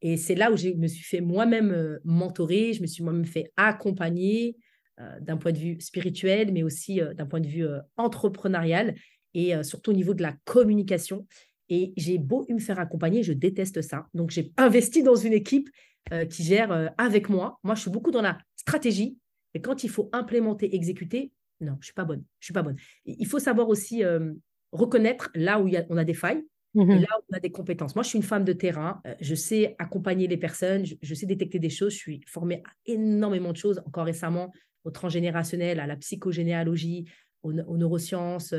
[0.01, 3.25] Et c'est là où je me suis fait moi-même euh, mentorer, je me suis moi-même
[3.25, 4.57] fait accompagner
[4.99, 7.65] euh, d'un point de vue spirituel, mais aussi d'un point de vue
[7.97, 8.95] entrepreneurial
[9.33, 11.25] et surtout au niveau de la communication.
[11.69, 14.05] Et j'ai beau me faire accompagner, je déteste ça.
[14.13, 15.69] Donc, j'ai investi dans une équipe
[16.11, 17.59] euh, qui gère euh, avec moi.
[17.63, 19.17] Moi, je suis beaucoup dans la stratégie.
[19.53, 21.31] Et quand il faut implémenter, exécuter,
[21.63, 22.23] non, je suis pas bonne.
[22.39, 22.75] Je suis pas bonne.
[23.05, 24.33] Il faut savoir aussi euh,
[24.71, 27.95] reconnaître là où on a des failles mmh et là où on a des compétences.
[27.95, 29.01] Moi, je suis une femme de terrain.
[29.21, 30.85] je sais accompagner les personnes.
[30.85, 31.93] Je, sais détecter des choses.
[31.93, 33.81] Je suis formée à énormément de choses.
[33.85, 34.51] Encore récemment,
[34.83, 37.05] au transgénérationnel, à la psychogénéalogie,
[37.43, 38.53] aux, neurosciences,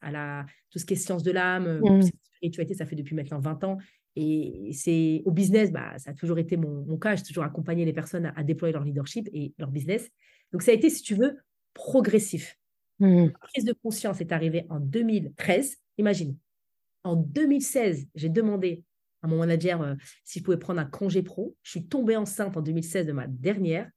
[0.00, 2.02] à la, tout ce qui est sciences de l'âme, mmh.
[2.02, 3.78] spiritualité, ça fait depuis maintenant 20 ans.
[4.16, 7.16] Et c'est au business, bah, ça a toujours été mon, cas.
[7.16, 10.08] J'ai toujours accompagné les personnes à, déployer leur leadership et leur business.
[10.52, 11.36] Donc, ça a été, si tu veux,
[11.74, 12.58] progressif.
[13.00, 13.26] Mmh.
[13.26, 15.76] La prise de conscience est arrivée en 2013.
[15.98, 16.36] Imagine,
[17.02, 18.82] en 2016, j'ai demandé
[19.22, 21.56] à mon manager euh, si je pouvais prendre un congé pro.
[21.62, 23.90] Je suis tombée enceinte en 2016 de ma dernière.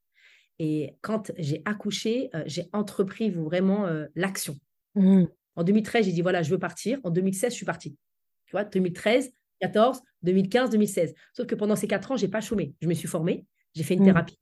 [0.60, 4.58] Et quand j'ai accouché, euh, j'ai entrepris vraiment euh, l'action.
[4.96, 5.26] Mmh.
[5.56, 7.00] En 2013, j'ai dit voilà, je veux partir.
[7.04, 7.98] En 2016, je suis partie.
[8.46, 9.26] Tu vois, 2013,
[9.62, 11.14] 2014, 2015, 2016.
[11.34, 12.74] Sauf que pendant ces quatre ans, je n'ai pas chômé.
[12.82, 14.06] Je me suis formée, j'ai fait une mmh.
[14.06, 14.40] thérapie.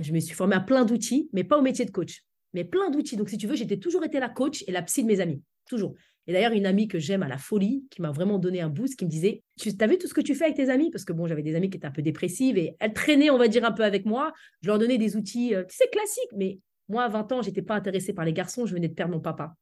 [0.00, 2.24] Je me suis formée à plein d'outils, mais pas au métier de coach.
[2.54, 3.16] Mais plein d'outils.
[3.16, 5.42] Donc, si tu veux, j'étais toujours été la coach et la psy de mes amis.
[5.68, 5.94] Toujours.
[6.26, 8.96] Et d'ailleurs, une amie que j'aime à la folie, qui m'a vraiment donné un boost,
[8.96, 10.90] qui me disait Tu as vu tout ce que tu fais avec tes amis?
[10.90, 13.36] Parce que bon, j'avais des amis qui étaient un peu dépressives et elles traînaient, on
[13.36, 14.32] va dire, un peu avec moi.
[14.62, 16.32] Je leur donnais des outils, euh, tu sais, classiques.
[16.36, 18.64] Mais moi, à 20 ans, je n'étais pas intéressée par les garçons.
[18.64, 19.54] Je venais de perdre mon papa.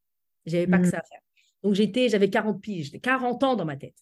[0.45, 0.91] Je n'avais pas que mmh.
[0.91, 1.19] ça à faire.
[1.63, 3.95] Donc, j'étais, j'avais 40 piges, 40 ans dans ma tête.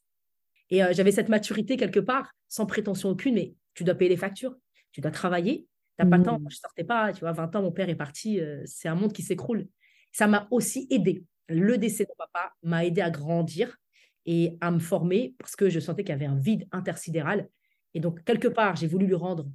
[0.69, 4.17] Et euh, j'avais cette maturité quelque part, sans prétention aucune, mais tu dois payer les
[4.17, 4.55] factures,
[4.91, 6.39] tu dois travailler, Tu n'as pas le temps.
[6.39, 6.47] Mmh.
[6.49, 7.13] je ne sortais pas.
[7.13, 8.39] Tu vois, 20 ans, mon père est parti.
[8.39, 9.67] Euh, c'est un monde qui s'écroule.
[10.11, 11.23] Ça m'a aussi aidé.
[11.47, 13.77] Le décès de mon papa m'a aidé à grandir
[14.25, 17.49] et à me former parce que je sentais qu'il y avait un vide intersidéral.
[17.93, 19.49] Et donc, quelque part, j'ai voulu lui rendre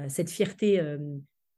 [0.00, 0.80] euh, cette fierté.
[0.80, 0.98] Euh,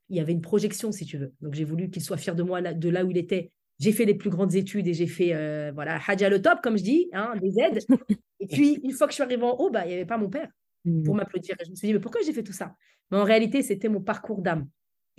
[0.09, 1.33] il y avait une projection, si tu veux.
[1.41, 3.51] Donc, j'ai voulu qu'il soit fier de moi, de là où il était.
[3.79, 6.85] J'ai fait les plus grandes études et j'ai fait, voilà, Hadja le top, comme je
[6.85, 7.81] dis, hein, des aides.
[8.41, 10.17] et puis, une fois que je suis arrivée en haut, bah, il n'y avait pas
[10.17, 10.49] mon père
[11.05, 11.17] pour mmh.
[11.17, 11.57] m'applaudir.
[11.65, 12.75] je me suis dit, mais pourquoi j'ai fait tout ça?
[13.11, 14.69] Mais en réalité, c'était mon parcours d'âme.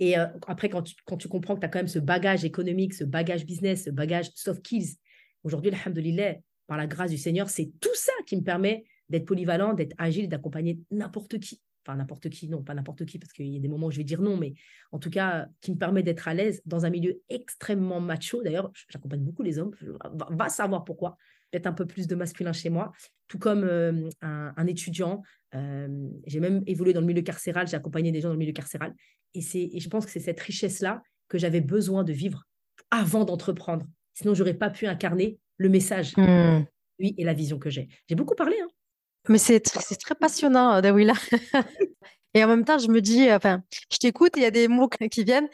[0.00, 2.94] Et après, quand tu, quand tu comprends que tu as quand même ce bagage économique,
[2.94, 4.96] ce bagage business, ce bagage soft skills,
[5.42, 9.74] aujourd'hui, alhamdoulilah, par la grâce du Seigneur, c'est tout ça qui me permet d'être polyvalent,
[9.74, 11.60] d'être agile, d'accompagner n'importe qui.
[11.84, 13.96] Enfin, n'importe qui, non, pas n'importe qui, parce qu'il y a des moments où je
[13.96, 14.52] vais dire non, mais
[14.92, 18.42] en tout cas, qui me permet d'être à l'aise dans un milieu extrêmement macho.
[18.42, 19.74] D'ailleurs, j'accompagne beaucoup les hommes,
[20.30, 21.16] va, savoir pourquoi.
[21.50, 22.92] Peut-être un peu plus de masculin chez moi,
[23.26, 25.22] tout comme euh, un, étudiant.
[25.54, 28.52] Euh, j'ai même évolué dans le milieu carcéral, j'ai accompagné des gens dans le milieu
[28.52, 28.94] carcéral.
[29.34, 32.44] Et, et je pense que c'est cette richesse-là que j'avais besoin de vivre
[32.90, 33.86] avant d'entreprendre.
[34.14, 36.64] Sinon, j'aurais pas pu incarner le message, mmh.
[36.98, 37.88] oui, et la vision que j'ai.
[38.08, 38.56] J'ai beaucoup parlé.
[38.60, 38.68] Hein.
[39.28, 41.14] Mais c'est très passionnant, euh, Dawila.
[42.34, 44.88] et en même temps, je me dis, enfin, je t'écoute, il y a des mots
[45.10, 45.48] qui viennent.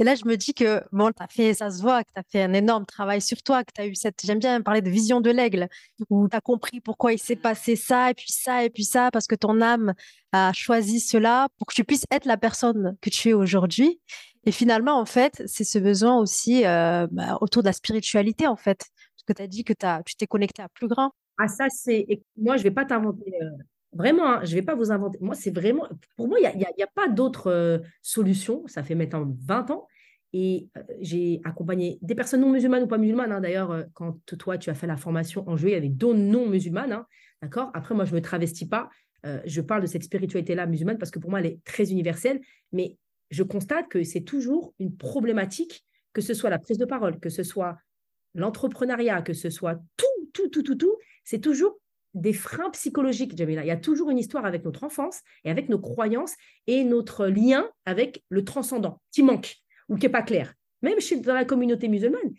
[0.00, 2.24] Et là, je me dis que, bon, as fait, ça se voit, que tu as
[2.24, 4.90] fait un énorme travail sur toi, que tu as eu cette, j'aime bien parler de
[4.90, 5.68] vision de l'aigle,
[6.08, 9.10] où tu as compris pourquoi il s'est passé ça, et puis ça, et puis ça,
[9.12, 9.94] parce que ton âme
[10.32, 14.00] a choisi cela pour que tu puisses être la personne que tu es aujourd'hui.
[14.46, 18.56] Et finalement, en fait, c'est ce besoin aussi euh, bah, autour de la spiritualité, en
[18.56, 18.90] fait
[19.30, 21.12] que tu as dit que as, tu t'es connecté à plus grand.
[21.38, 22.06] Ah, ça, c'est.
[22.36, 23.32] Moi, je ne vais pas t'inventer.
[23.42, 23.46] Euh,
[23.92, 25.18] vraiment, hein, je ne vais pas vous inventer.
[25.20, 25.88] Moi, c'est vraiment.
[26.16, 28.66] Pour moi, il n'y a, a, pas d'autre euh, solution.
[28.66, 29.86] Ça fait maintenant 20 ans.
[30.32, 33.32] Et euh, j'ai accompagné des personnes non musulmanes ou pas musulmanes.
[33.32, 33.40] Hein.
[33.40, 36.46] D'ailleurs, quand toi, tu as fait la formation en juillet, il y avait d'autres non
[36.46, 36.92] musulmanes.
[36.92, 37.06] Hein.
[37.42, 37.70] D'accord?
[37.74, 38.90] Après, moi, je ne me travestis pas.
[39.44, 42.40] je parle de cette spiritualité-là musulmane parce que pour moi, elle est très universelle.
[42.72, 42.96] Mais
[43.30, 47.30] je constate que c'est toujours une problématique, que ce soit la prise de parole, que
[47.30, 47.78] ce soit
[48.34, 51.78] l'entrepreneuriat, que ce soit tout, tout, tout, tout, tout, c'est toujours
[52.14, 53.62] des freins psychologiques, Jamila.
[53.62, 56.34] Il y a toujours une histoire avec notre enfance et avec nos croyances
[56.66, 59.56] et notre lien avec le transcendant qui manque
[59.88, 60.54] ou qui n'est pas clair.
[60.82, 62.34] Même chez, dans la communauté musulmane,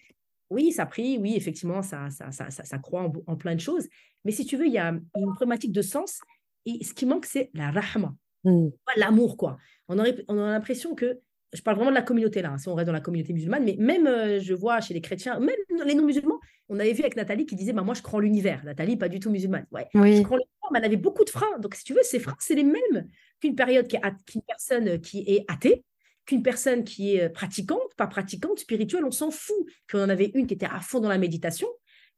[0.50, 3.88] oui, ça prie, oui, effectivement, ça, ça, ça, ça, croit en, plein de choses.
[4.26, 6.20] Mais si tu veux, il y a une problématique de sens
[6.66, 8.68] et ce qui manque, c'est la rahma, mm.
[8.98, 9.58] l'amour, quoi.
[9.88, 11.20] On, aurait, on a l'impression que
[11.54, 13.64] je parle vraiment de la communauté là, hein, si on reste dans la communauté musulmane,
[13.64, 15.56] mais même euh, je vois chez les chrétiens, même
[15.86, 16.40] les non-musulmans,
[16.72, 18.64] on avait vu avec Nathalie qui disait bah, Moi, je crois en l'univers.
[18.64, 19.68] Nathalie, pas du tout musulmane.
[19.72, 20.18] Ouais, oui.
[20.18, 21.60] Je crois en l'univers, mais elle avait beaucoup de freins.
[21.60, 23.10] Donc, si tu veux, ces freins, c'est les mêmes
[23.42, 25.84] qu'une période qui qu'une personne qui est athée,
[26.26, 29.58] qu'une personne qui est pratiquante, pas pratiquante, spirituelle, on s'en fout.
[29.86, 31.68] Puis on en avait une qui était à fond dans la méditation,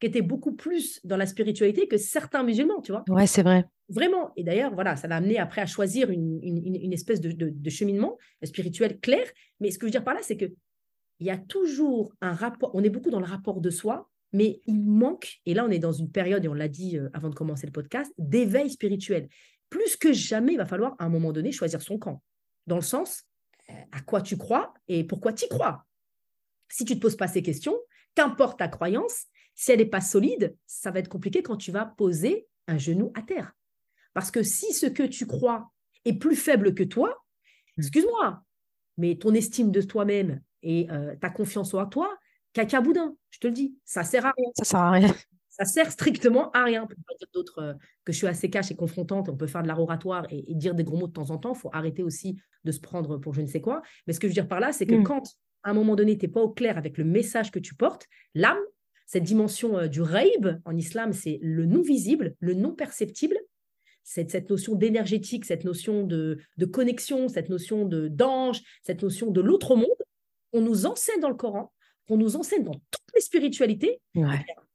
[0.00, 3.04] qui était beaucoup plus dans la spiritualité que certains musulmans, tu vois.
[3.08, 3.64] Ouais, c'est vrai.
[3.88, 4.30] Vraiment.
[4.36, 8.18] Et d'ailleurs, voilà, ça l'a amené après à choisir une, une, espèce de, de, cheminement
[8.44, 9.26] spirituel clair.
[9.58, 10.46] Mais ce que je veux dire par là, c'est que
[11.20, 14.60] il y a toujours un rapport, on est beaucoup dans le rapport de soi, mais
[14.66, 17.30] il manque, et là on est dans une période, et on l'a dit euh, avant
[17.30, 19.28] de commencer le podcast, d'éveil spirituel.
[19.70, 22.20] Plus que jamais, il va falloir à un moment donné choisir son camp.
[22.66, 23.22] Dans le sens,
[23.70, 25.86] euh, à quoi tu crois et pourquoi tu crois.
[26.68, 27.78] Si tu ne te poses pas ces questions,
[28.16, 31.86] qu'importe ta croyance, si elle n'est pas solide, ça va être compliqué quand tu vas
[31.86, 33.52] poser un genou à terre.
[34.14, 35.70] Parce que si ce que tu crois
[36.04, 37.24] est plus faible que toi,
[37.76, 37.80] hmm.
[37.80, 38.42] excuse-moi,
[38.96, 42.16] mais ton estime de toi-même et euh, ta confiance en toi,
[42.54, 44.50] caca boudin, je te le dis, ça sert à rien.
[44.56, 45.14] Ça sert à rien.
[45.50, 46.86] Ça sert strictement à rien.
[46.86, 49.62] Pour pas dire d'autres euh, que je suis assez cash et confrontante, on peut faire
[49.62, 51.52] de l'art oratoire et, dire des gros mots de temps en temps.
[51.52, 53.82] Il faut arrêter aussi de se prendre pour je ne sais quoi.
[54.06, 55.04] Mais ce que je veux dire par là, c'est que hmm.
[55.04, 57.74] quand à un moment donné, tu n'es pas au clair avec le message que tu
[57.74, 58.58] portes, l'âme,
[59.06, 63.38] cette dimension euh, du raib en islam, c'est le non visible, le non perceptible.
[64.02, 66.38] Cette, cette notion d'énergétique, cette notion de,
[66.70, 69.88] connexion, cette notion de d'ange, cette notion de l'autre monde,
[70.52, 71.72] on nous enseigne dans le Coran,
[72.08, 74.00] qu'on nous enseigne dans toutes les spiritualités.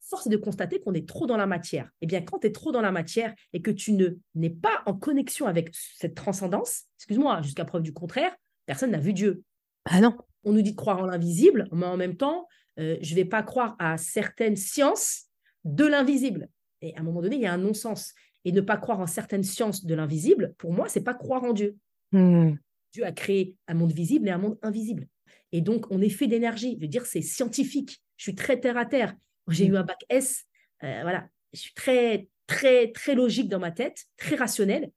[0.09, 1.89] force est de constater qu'on est trop dans la matière.
[2.01, 4.81] Eh bien, quand tu es trop dans la matière et que tu ne n'es pas
[4.85, 9.43] en connexion avec cette transcendance, excuse-moi, jusqu'à preuve du contraire, personne n'a vu Dieu.
[9.85, 10.17] Ah non.
[10.43, 12.47] On nous dit de croire en l'invisible, mais en même temps,
[12.79, 15.25] euh, je ne vais pas croire à certaines sciences
[15.63, 16.49] de l'invisible.
[16.81, 18.13] Et à un moment donné, il y a un non-sens.
[18.45, 21.53] Et ne pas croire en certaines sciences de l'invisible, pour moi, c'est pas croire en
[21.53, 21.75] Dieu.
[22.13, 22.53] Hmm.
[22.93, 25.07] Dieu a créé un monde visible et un monde invisible.
[25.51, 26.75] Et donc, on est fait d'énergie.
[26.75, 28.01] Je veux dire, c'est scientifique.
[28.17, 29.15] Je suis très terre à terre.
[29.47, 29.73] J'ai hmm.
[29.73, 30.45] eu un bac S.
[30.83, 31.27] Euh, voilà.
[31.53, 34.91] Je suis très, très, très logique dans ma tête, très rationnel.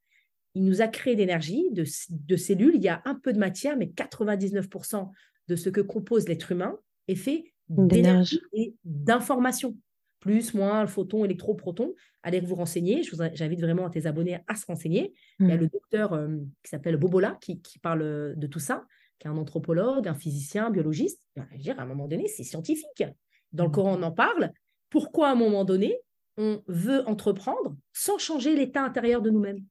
[0.55, 2.75] Il nous a créé d'énergie, de, de cellules.
[2.75, 5.11] Il y a un peu de matière, mais 99%
[5.49, 9.77] de ce que compose l'être humain est fait d'énergie et d'information.
[10.21, 11.95] plus, moins, photon, électro, proton.
[12.23, 13.03] Allez vous renseigner.
[13.33, 15.15] J'invite vraiment tes abonnés à se renseigner.
[15.41, 15.61] Il y a mmh.
[15.61, 18.87] le docteur euh, qui s'appelle Bobola qui, parle de tout ça,
[19.23, 21.23] qui est un anthropologue, un physicien, biologiste.
[21.37, 23.05] Ben, je veux dire, à un moment donné, c'est scientifique.
[23.53, 23.73] Dans le mmh.
[23.73, 24.51] Coran, on en parle.
[24.91, 25.97] Pourquoi, à un moment donné,
[26.37, 29.65] on veut entreprendre sans changer l'état intérieur de nous-mêmes?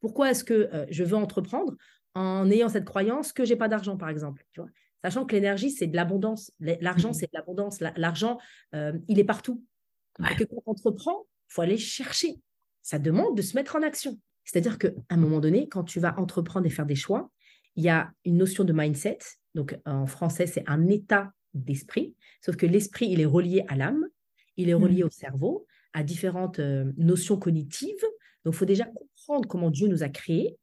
[0.00, 1.74] Pourquoi est-ce que euh, je veux entreprendre
[2.14, 4.68] en ayant cette croyance que j'ai pas d'argent, par exemple tu vois?
[5.02, 6.52] Sachant que l'énergie, c'est de l'abondance.
[6.60, 7.14] L'argent, mmh.
[7.14, 7.80] c'est de l'abondance.
[7.96, 8.38] L'argent,
[8.74, 9.64] euh, il est partout.
[10.30, 12.38] Et que quand on entreprend, il faut aller chercher.
[12.82, 14.18] Ça demande de se mettre en action.
[14.44, 17.30] C'est-à-dire qu'à un moment donné, quand tu vas entreprendre et faire des choix,
[17.76, 19.18] il y a une notion de mindset.
[19.54, 22.14] Donc, en français, c'est un état d'esprit.
[22.40, 24.06] Sauf que l'esprit, il est relié à l'âme,
[24.56, 25.06] il est relié mmh.
[25.06, 28.04] au cerveau, à différentes euh, notions cognitives.
[28.44, 30.56] Donc, il faut déjà comprendre comment Dieu nous a créés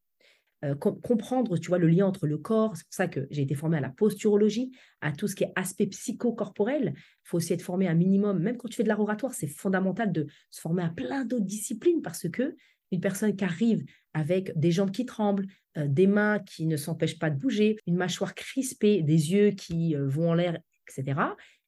[0.65, 2.75] euh, comprendre, tu vois, le lien entre le corps.
[2.75, 5.53] C'est pour ça que j'ai été formée à la posturologie, à tout ce qui est
[5.55, 6.93] aspect psychocorporel.
[6.95, 9.47] Il faut aussi être formé un minimum, même quand tu fais de l'art oratoire, c'est
[9.47, 12.57] fondamental de se former à plein d'autres disciplines parce que
[12.91, 15.45] une personne qui arrive avec des jambes qui tremblent,
[15.77, 19.95] euh, des mains qui ne s'empêchent pas de bouger, une mâchoire crispée, des yeux qui
[19.95, 21.19] euh, vont en l'air, etc.,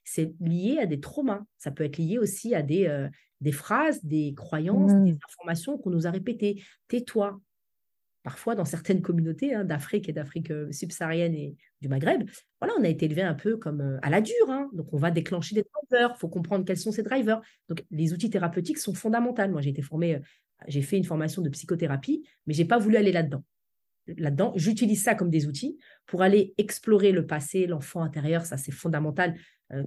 [0.04, 1.44] c'est lié à des traumas.
[1.58, 3.08] Ça peut être lié aussi à des,
[3.40, 5.20] des phrases, des croyances, des mmh.
[5.30, 6.62] informations qu'on nous a répétées.
[6.88, 7.40] Tais-toi,
[8.24, 12.30] parfois dans certaines communautés hein, d'Afrique et d'Afrique euh, subsaharienne et du Maghreb,
[12.60, 14.50] voilà, on a été élevé un peu comme euh, à la dure.
[14.50, 14.70] Hein.
[14.74, 16.14] donc, on va déclencher des drivers.
[16.16, 17.42] Il faut comprendre quels sont ces drivers.
[17.70, 19.48] Donc, les outils thérapeutiques sont fondamentaux.
[19.50, 20.20] Moi, j'ai été formée, euh,
[20.68, 23.44] j'ai fait une formation de psychothérapie, mais j'ai pas voulu aller là-dedans.
[24.08, 28.46] Là-dedans, j'utilise ça comme des outils pour aller explorer le passé, l'enfant intérieur.
[28.46, 29.36] Ça, c'est fondamental.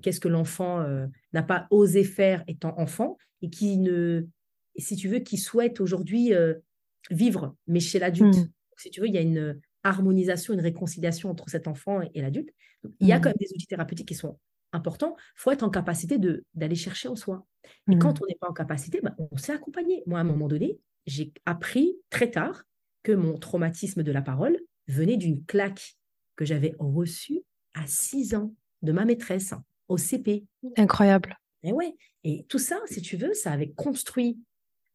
[0.03, 0.87] Qu'est-ce que l'enfant
[1.33, 4.23] n'a pas osé faire étant enfant et qui ne,
[4.77, 6.33] si tu veux, qui souhaite aujourd'hui
[7.11, 8.37] vivre, mais chez l'adulte.
[8.37, 8.49] Mmh.
[8.77, 12.51] Si tu veux, il y a une harmonisation, une réconciliation entre cet enfant et, l'adulte.
[13.01, 13.21] Il y a mmh.
[13.21, 14.39] quand même des outils thérapeutiques qui sont
[14.75, 15.17] importants.
[15.19, 16.19] Il faut être en capacité
[16.55, 17.47] d'aller chercher en soi.
[17.91, 18.23] Et quand mmh.
[18.23, 20.03] on n'est pas en capacité, bah, on s'est accompagné.
[20.07, 22.65] Moi, à un moment donné, j'ai appris très tard
[23.03, 24.59] que mon traumatisme de la parole
[24.89, 25.97] venait d'une claque
[26.37, 27.41] que j'avais reçue
[27.75, 29.55] à 6 ans de ma maîtresse
[29.89, 30.45] au CP.
[30.77, 31.39] Incroyable.
[31.63, 31.97] Et ouais.
[32.25, 34.39] Et tout ça, si tu veux, ça avait construit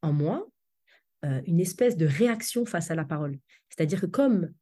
[0.02, 0.48] en moi
[1.26, 3.38] euh, une espèce de réaction face à la parole.
[3.70, 4.54] C'est-à-dire que comme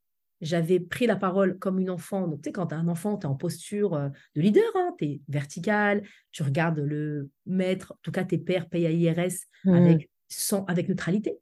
[0.41, 3.17] j'avais pris la parole comme une enfant, donc tu sais, quand tu es un enfant,
[3.17, 7.93] tu es en posture euh, de leader, hein, tu es vertical, tu regardes le maître,
[7.93, 9.73] en tout cas tes pères payent à IRS mmh.
[9.73, 11.39] avec, sans, avec neutralité.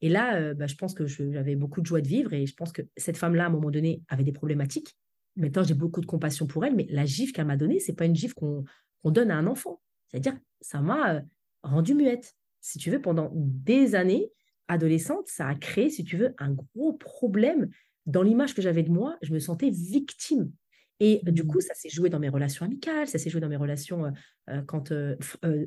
[0.00, 2.54] Et là, euh, bah, je pense que j'avais beaucoup de joie de vivre et je
[2.54, 4.96] pense que cette femme-là, à un moment donné, avait des problématiques.
[5.36, 8.04] Maintenant, j'ai beaucoup de compassion pour elle, mais la gifle qu'elle m'a donnée, c'est pas
[8.04, 8.64] une gifle qu'on
[9.10, 9.80] donne à un enfant.
[10.08, 11.22] C'est-à-dire, ça m'a
[11.62, 12.34] rendue muette.
[12.60, 14.30] Si tu veux, pendant des années,
[14.68, 17.70] adolescente, ça a créé, si tu veux, un gros problème
[18.06, 19.16] dans l'image que j'avais de moi.
[19.22, 20.50] Je me sentais victime.
[21.04, 21.62] Et du coup, mmh.
[21.62, 24.10] ça s'est joué dans mes relations amicales, ça s'est joué dans mes relations euh,
[24.50, 25.16] euh, quand, euh,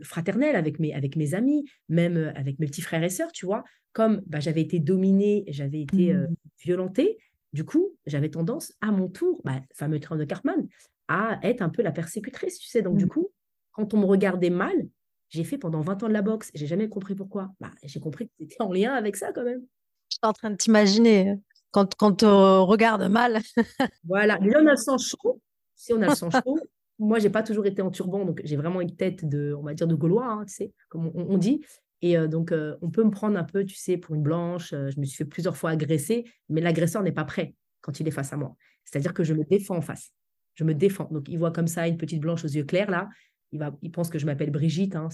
[0.02, 3.66] fraternelles avec mes, avec mes amis, même avec mes petits frères et sœurs, tu vois.
[3.92, 6.36] Comme bah, j'avais été dominée, j'avais été mmh.
[6.64, 7.18] violentée,
[7.52, 10.70] du coup, j'avais tendance à mon tour, bah, fameux train de Cartman,
[11.10, 12.82] à être un peu la persécutrice, tu sais.
[12.82, 13.10] Donc, du mmh.
[13.10, 13.28] coup,
[13.74, 14.88] quand on me regardait mal,
[15.30, 16.50] j'ai fait pendant 20 ans de la boxe.
[16.54, 17.52] J'ai jamais compris pourquoi.
[17.60, 19.66] Bah, j'ai compris que c'était en lien avec ça quand même.
[20.10, 21.36] Je suis en train de t'imaginer
[21.76, 23.42] quand, quand on regarde mal.
[24.06, 24.40] voilà.
[24.40, 25.42] Mais là, on a le sang chaud.
[25.76, 26.58] Si on a le sang chaud,
[27.00, 29.74] moi, j'ai pas toujours été en turban, donc j'ai vraiment une tête de, on va
[29.74, 31.66] dire, de Gaulois, hein, tu sais, comme on, dit.
[32.02, 34.70] Et euh, donc, euh, on peut me prendre un peu, tu sais, pour une blanche.
[34.70, 38.12] je me suis fait plusieurs fois agresser, mais l'agresseur n'est pas prêt quand il est
[38.12, 38.56] face à moi.
[38.86, 40.14] C'est-à-dire que je me défends en face.
[40.54, 41.10] Je me défends.
[41.12, 43.10] Donc, il voit comme ça une petite blanche aux yeux clairs, là
[43.52, 45.10] il, va, il pense que je m'appelle Brigitte, hein,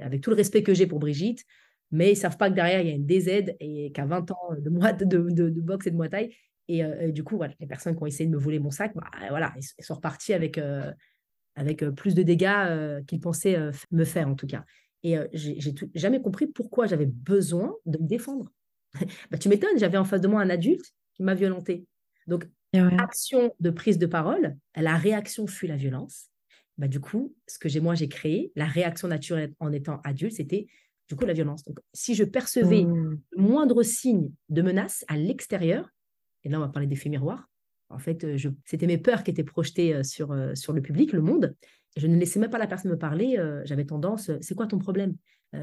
[0.00, 1.44] avec tout le respect que j'ai pour Brigitte,
[1.90, 4.30] mais ils ne savent pas que derrière, il y a une DZ et qu'à 20
[4.30, 6.30] ans de, de, de, de, boxe et de Muay
[6.70, 8.94] euh, Et, du coup, voilà, les personnes qui ont essayé de me voler mon sac,
[8.94, 10.92] bah, voilà, ils, sont repartis avec, euh,
[11.54, 13.58] avec euh, plus de dégâts qu'ils pensaient
[13.90, 14.64] me faire, en tout cas.
[15.02, 18.50] Et j'ai jamais compris pourquoi j'avais besoin de me défendre.
[19.30, 21.86] bah, tu m'étonnes, j'avais en face de moi un adulte qui m'a violenté.
[22.26, 22.48] Donc,
[22.98, 26.30] action de prise de parole, la réaction fut la violence.
[26.78, 30.32] Bah, du coup, ce que j'ai moi j'ai créé, la réaction naturelle en étant adulte,
[30.32, 30.66] c'était
[31.08, 31.64] du coup la violence.
[31.64, 33.20] Donc, si je percevais mmh.
[33.30, 35.90] le moindre signe de menace à l'extérieur,
[36.42, 37.48] et là on va parler d'effet miroir,
[37.94, 41.12] en fait, euh, c'était mes peurs qui étaient projetées euh, sur, euh, sur le public,
[41.12, 41.54] le monde.
[41.96, 43.38] je ne laissais même pas la personne me parler.
[43.64, 45.14] J'avais tendance, c'est quoi ton problème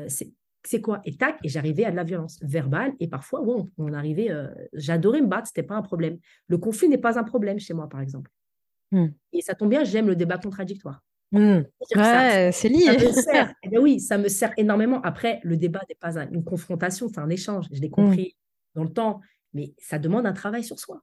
[0.08, 1.02] C'est quoi?
[1.04, 2.94] Et tac, et j'arrivais à de la violence verbale.
[3.02, 3.44] Et parfois,
[3.78, 4.30] on arrivait,
[4.72, 6.20] j'adorais me battre, c'était pas un problème.
[6.48, 8.32] Le conflit n'est pas un problème chez moi, par exemple.
[8.92, 9.08] Mmh.
[9.34, 11.04] Et ça tombe bien, j'aime le débat contradictoire.
[11.32, 11.62] Mmh.
[11.96, 12.86] Ouais, c'est lié.
[13.64, 15.02] Eh ben oui, ça me sert énormément.
[15.02, 17.68] Après, le débat n'est pas une confrontation, c'est un échange.
[17.72, 17.92] Je l'ai mmh.
[17.92, 18.36] compris
[18.76, 19.22] dans le temps,
[19.54, 21.02] mais ça demande un travail sur soi.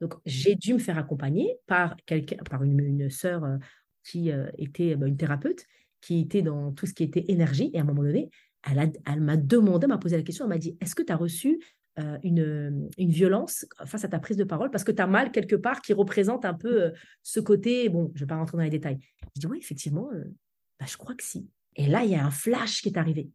[0.00, 3.56] Donc, j'ai dû me faire accompagner par quelqu'un, par une, une sœur euh,
[4.02, 5.66] qui euh, était bah, une thérapeute
[6.00, 7.70] qui était dans tout ce qui était énergie.
[7.74, 8.30] Et à un moment donné,
[8.68, 11.16] elle, elle m'a demandé, m'a posé la question, elle m'a dit, est-ce que tu as
[11.16, 11.60] reçu
[12.00, 15.30] euh, une, une, violence face à ta prise de parole parce que tu as mal
[15.30, 16.90] quelque part qui représente un peu euh,
[17.22, 18.98] ce côté, bon, je ne vais pas rentrer dans les détails.
[19.36, 20.24] Je dis, oui, effectivement, euh,
[20.78, 21.48] bah, je crois que si.
[21.76, 23.30] Et là, il y a un flash qui est arrivé.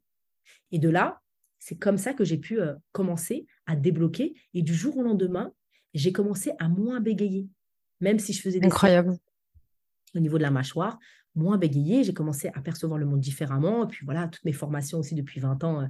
[0.71, 1.21] Et de là,
[1.59, 2.59] c'est comme ça que j'ai pu
[2.91, 4.35] commencer à débloquer.
[4.53, 5.51] Et du jour au lendemain,
[5.93, 7.47] j'ai commencé à moins bégayer.
[8.01, 8.67] Même si je faisais des...
[8.67, 9.15] Incroyable.
[10.15, 10.99] Au niveau de la mâchoire,
[11.33, 13.85] moins bégayer, j'ai commencé à percevoir le monde différemment.
[13.85, 15.87] Et puis voilà, toutes mes formations aussi depuis 20 ans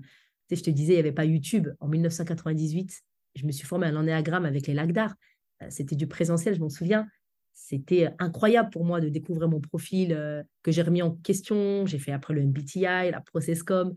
[0.51, 1.69] je te disais, il n'y avait pas YouTube.
[1.79, 3.01] En 1998,
[3.35, 5.15] je me suis formée à l'ennéagramme avec les lacs d'art.
[5.61, 7.07] Euh, c'était du présentiel, je m'en souviens.
[7.53, 11.85] C'était euh, incroyable pour moi de découvrir mon profil euh, que j'ai remis en question.
[11.85, 13.93] J'ai fait après le MBTI, la Processcom,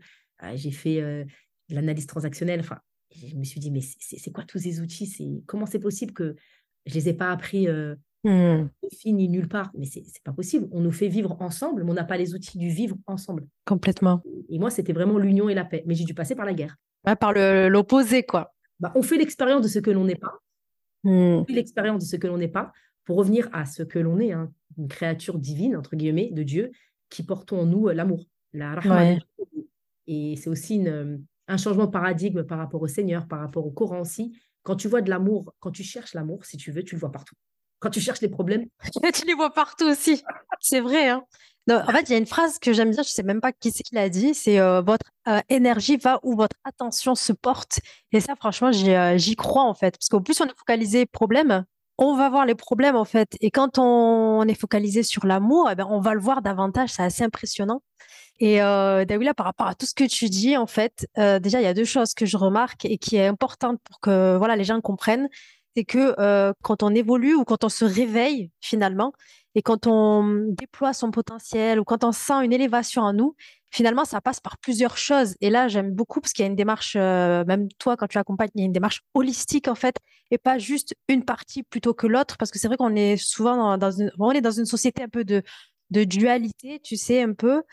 [0.55, 1.27] j'ai fait
[1.67, 2.61] l'analyse transactionnelle.
[2.61, 2.79] Enfin,
[3.13, 5.43] je me suis dit, mais c'est quoi tous ces outils?
[5.47, 6.35] Comment c'est possible que
[6.85, 7.67] je ne les ai pas appris
[8.23, 8.67] Mmh.
[8.91, 10.67] Fini nulle part, mais c'est pas possible.
[10.71, 13.47] On nous fait vivre ensemble, mais on n'a pas les outils du vivre ensemble.
[13.65, 14.21] Complètement.
[14.49, 15.83] Et moi, c'était vraiment l'union et la paix.
[15.85, 16.75] Mais j'ai dû passer par la guerre.
[17.19, 18.53] par l'opposé, quoi.
[18.79, 20.33] Bah, on fait l'expérience de ce que l'on n'est pas.
[21.03, 21.09] Mmh.
[21.09, 22.73] On fait l'expérience de ce que l'on n'est pas
[23.05, 24.51] pour revenir à ce que l'on est, hein.
[24.77, 26.71] une créature divine, entre guillemets, de Dieu,
[27.09, 28.79] qui porte en nous euh, l'amour, la
[30.07, 33.71] Et c'est aussi une, un changement de paradigme par rapport au Seigneur, par rapport au
[33.71, 34.37] Coran aussi.
[34.61, 37.11] Quand tu vois de l'amour, quand tu cherches l'amour, si tu veux, tu le vois
[37.11, 37.35] partout
[37.79, 38.65] quand tu cherches les problèmes.
[39.13, 40.21] tu les vois partout aussi.
[40.59, 41.09] C'est vrai.
[41.09, 41.23] Hein.
[41.69, 43.51] en fait, il y a une phrase que j'aime bien, je ne sais même pas
[43.51, 47.33] qui c'est qui l'a dit, c'est euh, votre euh, énergie va où votre attention se
[47.33, 47.79] porte.
[48.11, 49.97] Et ça, franchement, euh, j'y crois en fait.
[49.97, 51.65] Parce qu'au plus on est focalisé problème,
[51.97, 53.35] on va voir les problèmes en fait.
[53.41, 56.89] Et quand on, est focalisé sur l'amour, eh ben, on va le voir davantage.
[56.89, 57.81] C'est assez impressionnant.
[58.41, 61.63] Et euh, Dawila, par rapport à tout ce que tu dis, en fait, déjà, il
[61.63, 64.63] y a deux choses que je remarque et qui est importante pour que voilà, les
[64.63, 65.27] gens comprennent
[65.75, 69.13] c'est que euh, quand on évolue ou quand on se réveille finalement,
[69.55, 73.35] et quand on déploie son potentiel ou quand on sent une élévation en nous,
[73.71, 75.35] finalement, ça passe par plusieurs choses.
[75.41, 78.17] Et là, j'aime beaucoup parce qu'il y a une démarche, euh, même toi, quand tu
[78.17, 79.95] accompagnes, il y a une démarche holistique, en fait,
[80.31, 83.77] et pas juste une partie plutôt que l'autre, parce que c'est vrai qu'on est souvent
[83.77, 85.43] dans, une, on est dans une société un peu de,
[85.91, 87.63] de dualité, tu sais, un peu.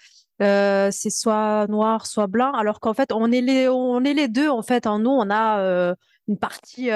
[0.42, 4.28] Euh, c'est soit noir, soit blanc, alors qu'en fait, on est les, on est les
[4.28, 4.86] deux, en fait.
[4.86, 5.94] En nous, on a
[6.28, 6.90] une partie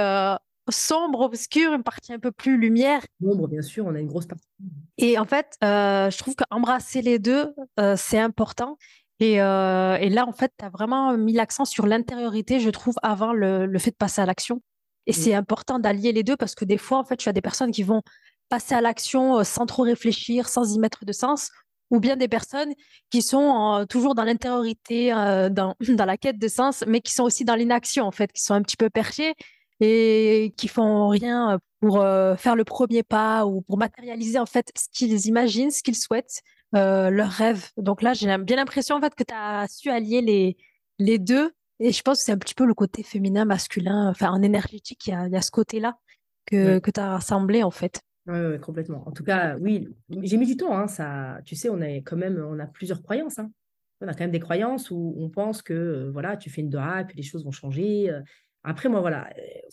[0.71, 3.03] sombre, obscur, une partie un peu plus lumière.
[3.23, 4.47] Sombre, bien sûr, on a une grosse partie.
[4.99, 8.77] Et en fait, euh, je trouve qu'embrasser les deux, euh, c'est important.
[9.19, 12.95] Et, euh, et, là, en fait, tu as vraiment mis l'accent sur l'intériorité, je trouve,
[13.03, 14.63] avant le, le, fait de passer à l'action.
[15.07, 17.41] Et c'est important d'allier les deux parce que des fois, en fait, tu as des
[17.41, 18.03] personnes qui vont
[18.49, 21.51] passer à l'action sans trop réfléchir, sans y mettre de sens,
[21.91, 22.73] ou bien des personnes
[23.11, 27.45] qui sont toujours dans l'intériorité, dans, dans la quête de sens, mais qui sont aussi
[27.45, 29.35] dans l'inaction, en fait, qui sont un petit peu perchés
[29.81, 34.71] et qui font rien pour euh, faire le premier pas ou pour matérialiser en fait
[34.79, 36.43] ce qu'ils imaginent, ce qu'ils souhaitent,
[36.77, 37.71] euh, leurs rêves.
[37.77, 40.57] Donc là, j'ai bien l'impression en fait que tu as su allier les,
[40.99, 41.53] les deux.
[41.81, 45.07] Et je pense que c'est un petit peu le côté féminin, masculin, enfin en énergétique,
[45.07, 45.97] il y a, y a ce côté-là
[46.45, 48.03] que, que tu as rassemblé en fait.
[48.27, 49.03] Oui, complètement.
[49.09, 49.89] En tout cas, oui,
[50.23, 50.77] j'ai mis du temps.
[50.77, 53.39] Hein, ça, tu sais, on a quand même on a plusieurs croyances.
[53.39, 53.51] Hein.
[54.03, 56.69] On a quand même des croyances où on pense que euh, voilà, tu fais une
[56.69, 58.11] doha et puis les choses vont changer.
[58.65, 59.31] Après, moi, voilà,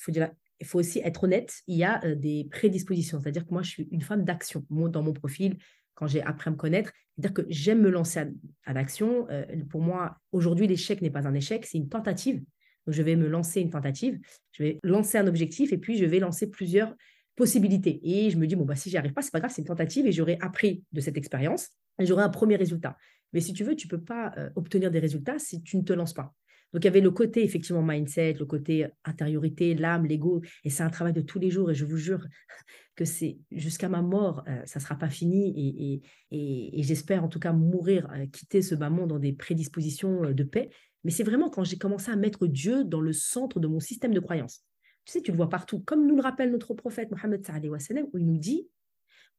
[0.08, 0.30] dire,
[0.60, 3.20] il faut aussi être honnête, il y a des prédispositions.
[3.20, 4.64] C'est-à-dire que moi, je suis une femme d'action.
[4.70, 5.58] dans mon profil,
[5.94, 8.24] quand j'ai appris à me connaître, c'est-à-dire que j'aime me lancer
[8.66, 9.28] à, l'action.
[9.70, 12.44] pour moi, aujourd'hui, l'échec n'est pas un échec, c'est une tentative.
[12.88, 14.18] Je vais me lancer une tentative,
[14.54, 16.96] je vais lancer un objectif et puis je vais lancer plusieurs
[17.36, 18.00] possibilités.
[18.04, 20.08] Et je me dis, bon, bah, si arrive pas, c'est pas grave, c'est une tentative
[20.08, 21.70] et j'aurai appris de cette expérience
[22.00, 22.96] et j'aurai un premier résultat.
[23.34, 26.14] Mais si tu veux, tu peux pas obtenir des résultats si tu ne te lances
[26.14, 26.34] pas.
[26.74, 30.42] Donc, il y avait le côté, effectivement, mindset, le côté intériorité, l'âme, l'ego.
[30.64, 31.72] Et c'est un travail de tous les jours.
[31.72, 32.26] Et je vous jure
[32.98, 36.02] que c'est jusqu'à ma mort, euh, ça ne sera pas fini.
[36.32, 40.34] Et, j'espère en tout cas mourir, euh, quitter ce bas monde dans des prédispositions euh,
[40.34, 40.70] de paix.
[41.04, 44.14] Mais c'est vraiment quand j'ai commencé à mettre Dieu dans le centre de mon système
[44.14, 44.66] de croyance.
[45.06, 45.80] Tu sais, tu le vois partout.
[45.80, 47.48] Comme nous le rappelle notre prophète Mohammed
[48.12, 48.68] où il nous dit,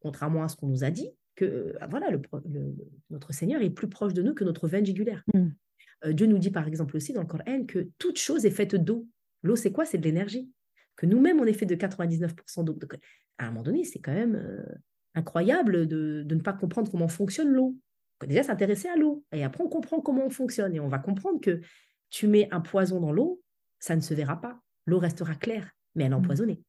[0.00, 2.08] contrairement à ce qu'on nous a dit, que voilà,
[3.10, 5.24] notre Seigneur est plus proche de nous que notre veine jugulaire.
[5.34, 5.48] Mmh.
[6.04, 8.74] Euh, Dieu nous dit par exemple aussi dans le Coran que toute chose est faite
[8.74, 9.06] d'eau.
[9.42, 9.84] L'eau, c'est quoi?
[9.84, 10.50] C'est de l'énergie.
[10.96, 12.78] Que nous-mêmes, on est fait de 99% d'eau.
[13.38, 14.64] À un moment donné, c'est quand même euh,
[15.14, 17.76] incroyable de, ne pas comprendre comment fonctionne l'eau.
[18.26, 19.24] Déjà, s'intéresser à l'eau.
[19.32, 20.74] Et après, on comprend comment on fonctionne.
[20.74, 21.60] Et on va comprendre que
[22.10, 23.40] tu mets un poison dans l'eau,
[23.78, 24.60] ça ne se verra pas.
[24.86, 26.18] L'eau restera claire, mais elle est mmh.
[26.18, 26.62] empoisonnée.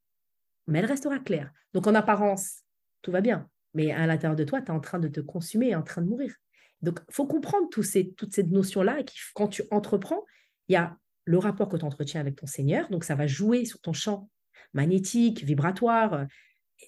[0.67, 1.51] Mais elle restera claire.
[1.73, 2.61] Donc, en apparence,
[3.01, 3.49] tout va bien.
[3.73, 6.07] Mais à l'intérieur de toi, tu es en train de te consumer, en train de
[6.07, 6.36] mourir.
[6.82, 10.23] Donc, il faut comprendre ces, toutes ces notions-là et quand tu entreprends,
[10.67, 12.89] il y a le rapport que tu entretiens avec ton Seigneur.
[12.89, 14.30] Donc, ça va jouer sur ton champ
[14.73, 16.25] magnétique, vibratoire.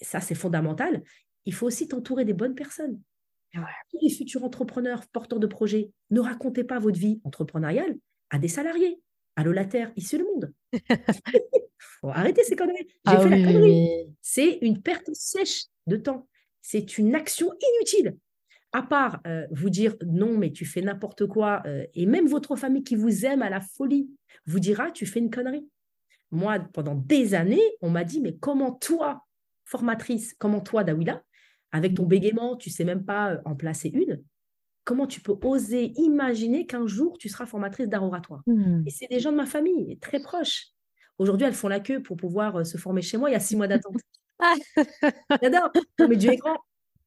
[0.01, 1.03] ça, c'est fondamental.
[1.45, 3.01] Il faut aussi t'entourer des bonnes personnes.
[3.53, 7.97] Tous les futurs entrepreneurs, porteurs de projets, ne racontez pas votre vie entrepreneuriale
[8.29, 9.01] à des salariés,
[9.35, 10.53] à l'olataire, ici le monde.
[12.01, 12.87] faut arrêter ces conneries.
[12.87, 13.71] J'ai Ah fait la oui, oui, connerie.
[14.07, 14.15] oui.
[14.21, 16.27] C'est une perte sèche de temps.
[16.61, 18.17] C'est une action inutile.
[18.73, 22.55] À part euh, vous dire non, mais tu fais n'importe quoi, euh, et même votre
[22.55, 24.09] famille qui vous aime à la folie
[24.45, 25.67] vous dira tu fais une connerie.
[26.31, 29.25] Moi, pendant des années, on m'a dit mais comment toi,
[29.65, 31.21] formatrice, comment toi, Dawila,
[31.73, 34.23] avec ton bégaiement, tu sais même pas euh, en placer une,
[34.85, 38.41] comment tu peux oser imaginer qu'un jour tu seras formatrice d'art oratoire?
[38.47, 38.83] Hmm.
[38.85, 40.67] et c'est des gens de ma famille, très proches.
[41.17, 43.29] Aujourd'hui, elles font la queue pour pouvoir se former chez moi.
[43.29, 43.97] Il y a six mois d'attente.
[44.39, 44.55] Ah.
[45.41, 45.71] J'adore.
[45.99, 46.57] Mais Dieu est grand.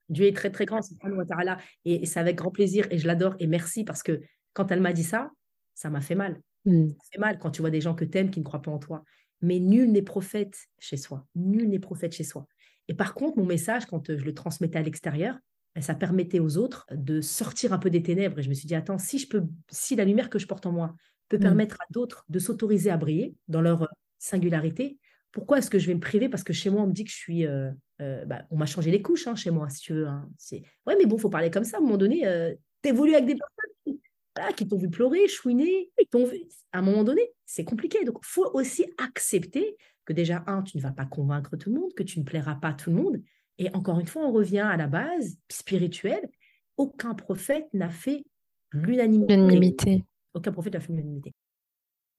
[0.08, 0.82] Dieu est très, très grand.
[0.82, 1.58] subhanahu wa ta'ala.
[1.84, 2.86] Et, et c'est avec grand plaisir.
[2.90, 3.34] Et je l'adore.
[3.38, 4.20] Et merci parce que
[4.52, 5.30] quand elle m'a dit ça,
[5.74, 6.40] ça m'a fait mal.
[6.64, 6.88] Hmm.
[6.90, 8.70] Ça fait mal quand tu vois des gens que tu aimes qui ne croient pas
[8.70, 9.04] en toi.
[9.40, 11.26] Mais nul n'est prophète chez soi.
[11.34, 12.46] Nul n'est prophète chez soi.
[12.88, 15.38] Et par contre, mon message, quand euh, je le transmettais à l'extérieur,
[15.74, 18.38] ben, ça permettait aux autres de sortir un peu des ténèbres.
[18.38, 20.66] Et je me suis dit, attends, si, je peux, si la lumière que je porte
[20.66, 20.94] en moi
[21.28, 21.40] peut Mm.
[21.40, 23.86] permettre à d'autres de s'autoriser à briller dans leur euh,
[24.18, 24.98] singularité,
[25.34, 26.28] pourquoi est-ce que je vais me priver?
[26.28, 27.44] Parce que chez moi, on me dit que je suis.
[27.44, 27.70] euh,
[28.00, 30.06] euh, bah, on m'a changé les couches hein, chez moi, si tu veux.
[30.06, 30.28] hein.
[30.38, 30.62] C'est...
[30.86, 31.76] Ouais, mais bon, faut parler comme ça.
[31.76, 34.00] À un moment donné, euh, t'évolues avec des personnes qui,
[34.36, 36.38] voilà, qui t'ont vu pleurer, chouiner, qui t'ont vu.
[36.72, 38.04] À un moment donné, c'est compliqué.
[38.04, 41.94] Donc, faut aussi accepter que déjà, un, tu ne vas pas convaincre tout le monde,
[41.94, 43.20] que tu ne plairas pas à tout le monde.
[43.58, 46.28] Et encore une fois, on revient à la base spirituelle.
[46.76, 48.24] Aucun prophète n'a fait
[48.72, 49.36] l'unanimité.
[49.36, 50.04] L'unanimité.
[50.34, 51.32] Aucun prophète n'a fait l'unanimité.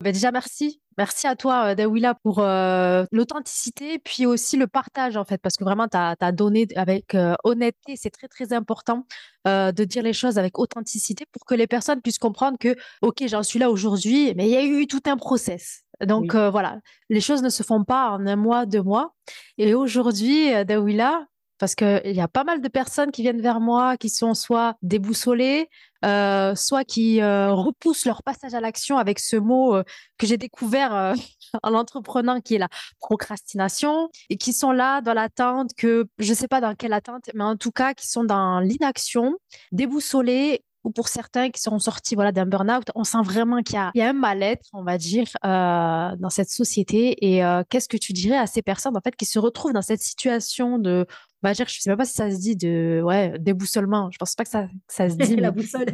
[0.01, 0.81] Ben déjà, merci.
[0.97, 5.55] Merci à toi, euh, Dawila, pour euh, l'authenticité, puis aussi le partage, en fait, parce
[5.57, 7.95] que vraiment, tu as, donné avec euh, honnêteté.
[7.95, 9.05] C'est très, très important
[9.47, 13.23] euh, de dire les choses avec authenticité pour que les personnes puissent comprendre que, OK,
[13.27, 15.83] j'en suis là aujourd'hui, mais il y a eu tout un process.
[16.05, 16.49] Donc, Oui.
[16.51, 16.79] voilà,
[17.09, 19.13] les choses ne se font pas en un mois, deux mois.
[19.57, 21.25] Et aujourd'hui, Dawila,
[21.57, 24.75] parce qu'il y a pas mal de personnes qui viennent vers moi, qui sont soit
[24.81, 25.69] déboussolées,
[26.05, 29.83] euh, soit qui euh, repoussent leur passage à l'action avec ce mot euh,
[30.17, 31.15] que j'ai découvert
[31.63, 36.35] en entreprenant, qui est la procrastination, et qui sont là dans l'attente que, je ne
[36.35, 39.35] sais pas dans quelle attente, mais en tout cas, qui sont dans l'inaction,
[39.71, 44.01] déboussolés, ou pour certains qui sont sortis voilà, d'un burn-out, on sent vraiment qu'il y
[44.01, 47.25] a, un mal-être, on va dire, dans cette société.
[47.25, 47.41] Et
[47.71, 50.77] qu'est-ce que tu dirais à ces personnes en fait, qui se retrouvent dans cette situation
[50.77, 51.07] de,
[51.45, 54.09] on va dire, je ne sais même pas si ça se dit, de ouais, déboussolement.
[54.11, 55.35] Je ne pense pas que ça, que ça se dit.
[55.37, 55.85] la boussole.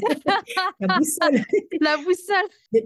[0.79, 1.41] la boussole.
[1.81, 2.49] La boussole.
[2.71, 2.85] Mais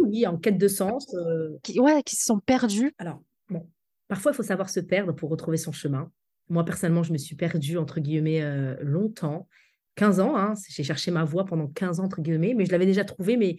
[0.00, 1.06] oui, en quête de sens.
[1.14, 2.92] euh, Qui, ouais, qui se sont perdus.
[2.98, 3.68] Alors, bon,
[4.08, 6.10] parfois, il faut savoir se perdre pour retrouver son chemin.
[6.48, 9.48] Moi, personnellement, je me suis perdue, entre guillemets, euh, longtemps.
[9.96, 12.86] 15 ans, hein, j'ai cherché ma voie pendant 15 ans, entre guillemets, mais je l'avais
[12.86, 13.36] déjà trouvée.
[13.36, 13.56] Mais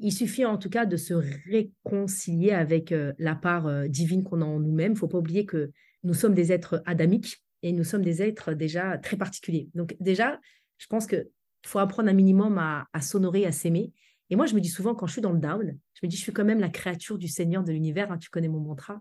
[0.00, 1.14] il suffit en tout cas de se
[1.50, 4.92] réconcilier avec euh, la part euh, divine qu'on a en nous-mêmes.
[4.92, 5.70] Il ne faut pas oublier que
[6.04, 9.68] nous sommes des êtres adamiques et nous sommes des êtres déjà très particuliers.
[9.74, 10.40] Donc déjà,
[10.78, 11.26] je pense qu'il
[11.66, 13.92] faut apprendre un minimum à, s'honorer, à s'aimer.
[14.30, 16.16] Et moi, je me dis souvent, quand je suis dans le down, je me dis,
[16.16, 18.12] je suis quand même la créature du Seigneur de l'univers.
[18.12, 19.00] hein, tu connais mon mantra.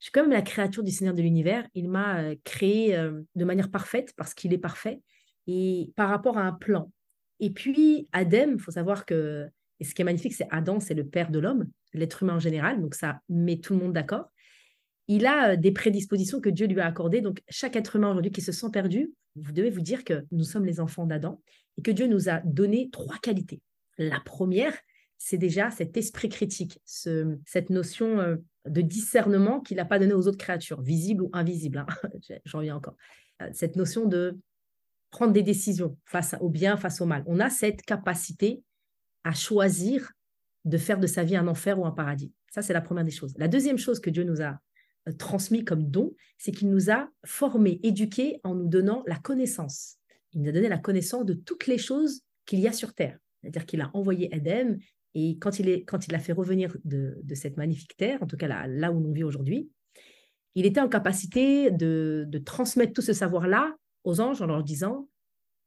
[0.00, 1.66] Je suis quand même la créature du Seigneur de l'univers.
[1.74, 5.00] Il m'a euh, créé euh, de manière parfaite parce qu'il est parfait
[5.46, 6.90] et par rapport à un plan.
[7.40, 9.48] Et puis, Adam, il faut savoir que,
[9.80, 12.40] et ce qui est magnifique, c'est Adam, c'est le père de l'homme, l'être humain en
[12.40, 14.30] général, donc ça met tout le monde d'accord.
[15.08, 17.20] Il a euh, des prédispositions que Dieu lui a accordées.
[17.20, 20.44] Donc, chaque être humain aujourd'hui qui se sent perdu, vous devez vous dire que nous
[20.44, 21.40] sommes les enfants d'Adam
[21.78, 23.60] et que Dieu nous a donné trois qualités.
[23.98, 24.74] La première,
[25.18, 28.36] c'est déjà cet esprit critique, ce- cette notion euh,
[28.66, 31.78] de discernement qu'il n'a pas donné aux autres créatures, visibles ou invisibles.
[31.78, 31.86] hein.
[32.44, 32.96] J'en reviens encore.
[33.42, 34.38] Euh, Cette notion de
[35.10, 37.22] prendre des décisions face au bien, face au mal.
[37.26, 38.62] On a cette capacité
[39.22, 40.10] à choisir
[40.64, 42.32] de faire de sa vie un enfer ou un paradis.
[42.50, 43.34] Ça, c'est la première des choses.
[43.36, 44.58] La deuxième chose que Dieu nous a
[45.12, 49.96] transmis comme don, c'est qu'il nous a formés, éduqués en nous donnant la connaissance.
[50.32, 53.18] Il nous a donné la connaissance de toutes les choses qu'il y a sur Terre.
[53.40, 54.78] C'est-à-dire qu'il a envoyé Edem
[55.14, 58.92] et quand il, est, l'a fait revenir de, cette magnifique Terre, en tout cas là,
[58.92, 59.70] où l'on vit aujourd'hui,
[60.54, 65.08] il était en capacité de, transmettre tout ce savoir-là aux anges en leur disant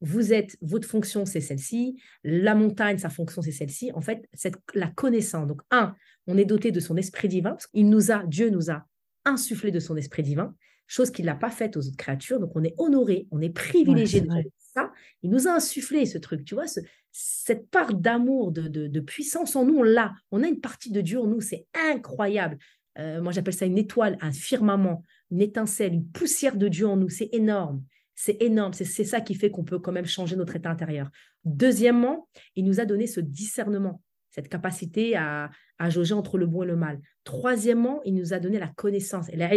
[0.02, 3.92] vous êtes, votre fonction, c'est celle-ci, la montagne, sa fonction, c'est celle-ci.
[3.94, 4.30] En fait,
[4.76, 5.48] la connaissance.
[5.48, 5.96] Donc, un,
[6.28, 8.86] on est doté de son esprit divin, parce qu'il nous a, Dieu nous a
[9.28, 10.56] insufflé de son esprit divin,
[10.88, 12.40] chose qu'il n'a pas faite aux autres créatures.
[12.40, 14.28] Donc, on est honoré, on est privilégié de
[14.74, 14.92] ça.
[15.24, 16.80] Il nous a insufflé ce truc, tu vois, ce-
[17.12, 20.14] cette part d'amour, de, de- de puissance en nous, on l'a.
[20.32, 22.58] On a une partie de Dieu en nous, c'est incroyable.
[23.00, 26.96] Euh, moi, j'appelle ça une étoile, un firmament, une étincelle, une poussière de Dieu en
[26.96, 27.10] nous.
[27.10, 27.84] C'est énorme.
[28.16, 28.74] C'est énorme.
[28.74, 31.10] C'est ça qui fait qu'on peut quand même changer notre état intérieur.
[31.44, 35.50] Deuxièmement, il nous a donné ce discernement, cette capacité à,
[35.80, 37.00] à jauger entre le bon et le mal.
[37.24, 39.50] Troisièmement, il nous a donné la connaissance et la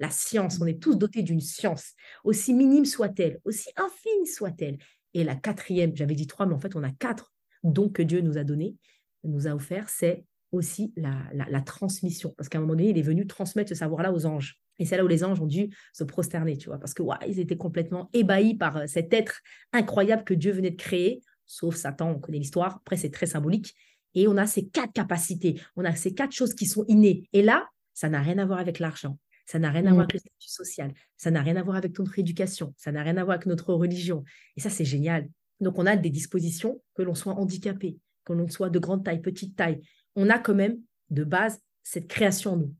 [0.00, 0.58] la science.
[0.60, 1.92] On est tous dotés d'une science,
[2.24, 4.78] aussi minime soit-elle, aussi infime soit-elle.
[5.14, 8.20] Et la quatrième, j'avais dit trois, mais en fait, on a quatre dons que Dieu
[8.20, 8.76] nous a donnés,
[9.22, 12.34] nous a offert, c'est aussi la, transmission.
[12.36, 14.60] Parce qu'à un moment donné, il est venu transmettre ce savoir-là aux anges.
[14.78, 17.38] Et c'est là où les anges ont dû se prosterner, tu vois, parce que ils
[17.38, 19.40] étaient complètement ébahis par euh, cet être
[19.72, 22.76] incroyable que Dieu venait de créer, sauf Satan, on connaît l'histoire.
[22.76, 23.74] Après, c'est très symbolique.
[24.14, 27.28] Et on a ces quatre capacités, on a ces quatre choses qui sont innées.
[27.32, 30.14] Et là, ça n'a rien à voir avec l'argent, ça n'a rien à voir avec
[30.14, 33.24] le statut social, ça n'a rien à voir avec notre éducation, ça n'a rien à
[33.24, 34.24] voir avec notre religion.
[34.56, 35.28] Et ça, c'est génial.
[35.60, 39.20] Donc, on a des dispositions, que l'on soit handicapé, que l'on soit de grande taille,
[39.20, 39.80] petite taille.
[40.16, 40.78] On a quand même,
[41.10, 42.74] de base, cette création en nous.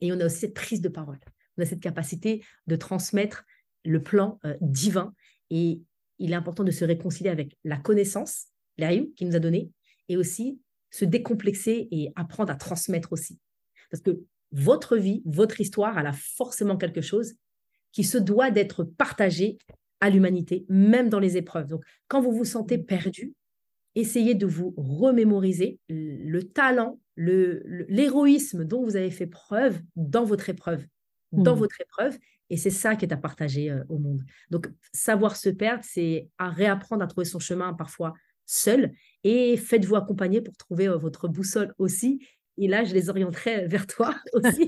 [0.00, 1.18] Et on a aussi cette prise de parole.
[1.56, 3.44] On a cette capacité de transmettre
[3.84, 5.14] le plan euh, divin.
[5.50, 5.80] Et
[6.18, 8.46] il est important de se réconcilier avec la connaissance,
[8.78, 9.70] l'Aïm qui nous a donné,
[10.08, 10.60] et aussi
[10.92, 13.40] se décomplexer et apprendre à transmettre aussi.
[13.90, 14.20] Parce que
[14.52, 17.34] votre vie, votre histoire, elle a forcément quelque chose
[17.90, 19.58] qui se doit d'être partagé
[20.00, 21.66] à l'humanité, même dans les épreuves.
[21.66, 23.32] Donc, quand vous vous sentez perdu,
[23.94, 30.48] essayez de vous remémoriser le talent, l'héroïsme le, dont vous avez fait preuve dans votre
[30.48, 30.84] épreuve,
[31.32, 31.58] dans mmh.
[31.58, 32.18] votre épreuve,
[32.50, 34.22] et c'est ça qui est à partager euh, au monde.
[34.50, 38.12] Donc, savoir se perdre, c'est à réapprendre à trouver son chemin parfois
[38.46, 38.92] seul,
[39.24, 42.26] et faites-vous accompagner pour trouver euh, votre boussole aussi.
[42.58, 44.66] Et là, je les orienterai vers toi aussi.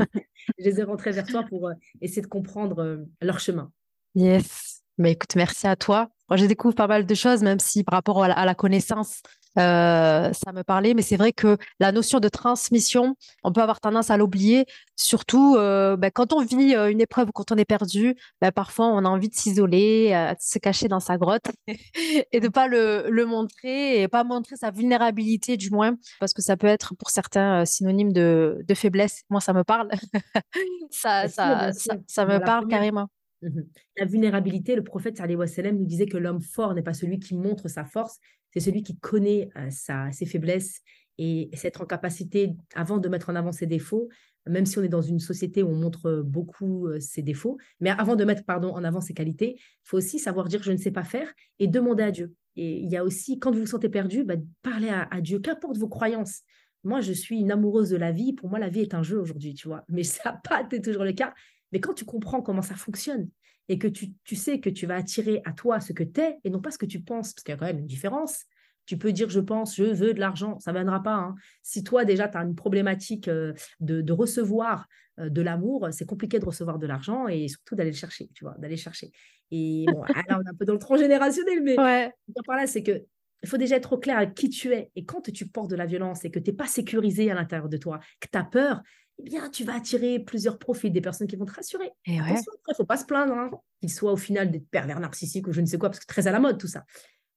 [0.59, 3.71] je les orienterai vers toi pour euh, essayer de comprendre leur chemin.
[4.15, 4.83] Yes.
[4.99, 6.09] Mais écoute, merci à toi.
[6.29, 9.23] Moi, j'ai découvert pas mal de choses, même si par rapport à la, connaissance,
[9.59, 10.95] euh, ça me parlait.
[10.95, 15.57] Mais c'est vrai que la notion de transmission, on peut avoir tendance à l'oublier, surtout
[15.57, 18.15] euh, ben, quand on vit euh, une épreuve ou quand on est perdu.
[18.41, 21.47] Ben, parfois, on a envie de s'isoler, de se cacher dans sa grotte
[22.33, 26.57] et de pas le, montrer et pas montrer sa vulnérabilité, du moins, parce que ça
[26.57, 29.23] peut être pour certains synonyme de, faiblesse.
[29.31, 29.89] Moi, ça me parle.
[30.91, 31.71] ça, ça,
[32.07, 33.09] ça, me parle carrément.
[33.43, 33.61] Mmh
[33.97, 37.69] la vulnérabilité, le prophète sallam nous disait que l'homme fort n'est pas celui qui montre
[37.69, 38.19] sa force,
[38.55, 40.81] c'est celui qui connaît sa, ses faiblesses
[41.19, 44.09] et, c'est être en capacité, avant de mettre en avant ses défauts,
[44.47, 48.15] même si on est dans une société où on montre beaucoup ses défauts, mais avant
[48.15, 50.91] de mettre pardon, en avant ses qualités, il faut aussi savoir dire je ne sais
[50.91, 52.35] pas faire et demander à Dieu.
[52.57, 55.41] Et il y a aussi, quand vous vous sentez perdu, bah, parlez à, à Dieu,
[55.41, 56.43] qu'importe vos croyances.
[56.85, 58.35] Moi, je suis une amoureuse de la vie.
[58.35, 59.85] Pour moi, la vie est un jeu aujourd'hui, tu vois.
[59.89, 61.35] Mais ça n'a pas été toujours le cas.
[61.73, 63.29] Mais quand tu comprends comment ça fonctionne
[63.69, 66.51] et que tu, sais que tu vas attirer à toi ce que tu es et
[66.51, 68.45] non pas ce que tu penses, parce qu'il y a quand même une différence.
[68.87, 71.15] Tu peux dire je pense, je veux de l'argent, ça ne viendra pas.
[71.15, 71.35] Hein.
[71.63, 74.87] Si toi déjà tu as une problématique euh, de, recevoir
[75.19, 78.45] euh, de l'amour, c'est compliqué de recevoir de l'argent et surtout d'aller le chercher, tu
[78.45, 79.11] vois, d'aller chercher.
[79.51, 82.13] Et bon, là on est un peu dans le transgénérationnel, mais ouais.
[82.47, 83.05] par là c'est que
[83.45, 84.91] il faut déjà être au clair avec qui tu es.
[84.97, 87.69] Et quand tu portes de la violence et que tu n'es pas sécurisé à l'intérieur
[87.69, 88.81] de toi, que tu as peur,
[89.19, 91.91] eh bien, tu vas attirer plusieurs profils, des personnes qui vont te rassurer.
[92.07, 93.51] Et il ne faut pas se plaindre hein,
[93.81, 96.27] qu'ils soient au final des pervers narcissiques ou je ne sais quoi, parce que très
[96.27, 96.85] à la mode tout ça.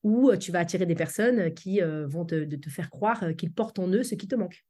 [0.04, 3.34] Ou euh, tu vas attirer des personnes qui euh, vont te, te, faire croire euh,
[3.34, 4.66] qu'ils portent en eux ce qui te manque.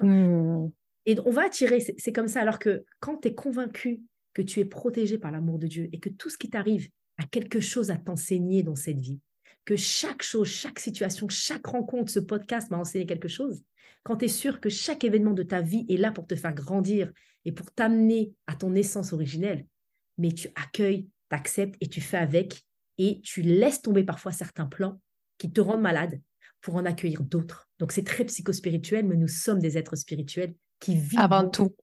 [0.00, 0.68] Mmh.
[1.06, 2.42] Et on va attirer, c'est comme ça.
[2.42, 4.02] Alors que quand tu es convaincu
[4.34, 7.24] que tu es protégé par l'amour de Dieu et que tout ce qui t'arrive a
[7.24, 9.18] quelque chose à t'enseigner dans cette vie,
[9.64, 13.62] que chaque chose, chaque situation, chaque rencontre, ce podcast m'a enseigné quelque chose,
[14.08, 16.54] quand tu es sûr que chaque événement de ta vie est là pour te faire
[16.54, 17.12] grandir
[17.44, 19.66] et pour t'amener à ton essence originelle,
[20.16, 22.62] mais tu accueilles, tu acceptes et tu fais avec
[22.96, 24.98] et tu laisses tomber parfois certains plans
[25.36, 26.22] qui te rendent malade
[26.62, 27.68] pour en accueillir d'autres.
[27.78, 31.20] Donc c'est très psychospirituel, mais nous sommes des êtres spirituels qui vivent.
[31.20, 31.76] Avant tout.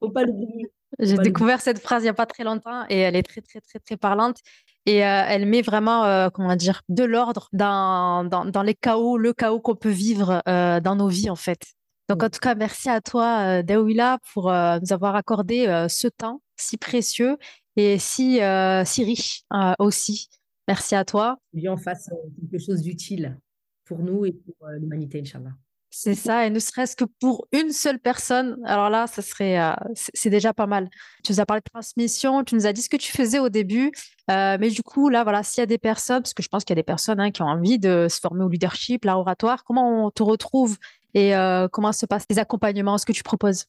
[0.00, 0.70] faut pas l'oublier.
[0.98, 3.60] J'ai découvert cette phrase il n'y a pas très longtemps et elle est très, très,
[3.60, 4.38] très, très parlante.
[4.84, 9.32] Et euh, elle met vraiment, euh, comment dire, de l'ordre dans, dans, les chaos, le
[9.32, 11.60] chaos qu'on peut vivre euh, dans nos vies, en fait.
[12.08, 16.76] Donc, en tout cas, merci à toi, Dawila, pour nous avoir accordé ce temps si
[16.76, 17.38] précieux
[17.76, 18.40] et si,
[18.84, 19.44] si riche
[19.78, 20.28] aussi.
[20.68, 21.38] Merci à toi.
[21.52, 23.38] Bien, en face quelque chose d'utile
[23.84, 25.52] pour nous et pour l'humanité, Inch'Allah.
[25.94, 29.74] C'est ça, et ne serait-ce que pour une seule personne, alors là, ça serait, euh,
[29.94, 30.88] c'est déjà pas mal.
[31.22, 33.50] Tu nous as parlé de transmission, tu nous as dit ce que tu faisais au
[33.50, 33.92] début,
[34.30, 36.64] euh, mais du coup, là, voilà, s'il y a des personnes, parce que je pense
[36.64, 39.18] qu'il y a des personnes hein, qui ont envie de se former au leadership, l'art
[39.18, 40.78] oratoire, comment on te retrouve
[41.12, 43.66] et euh, comment se passent les accompagnements, ce que tu proposes?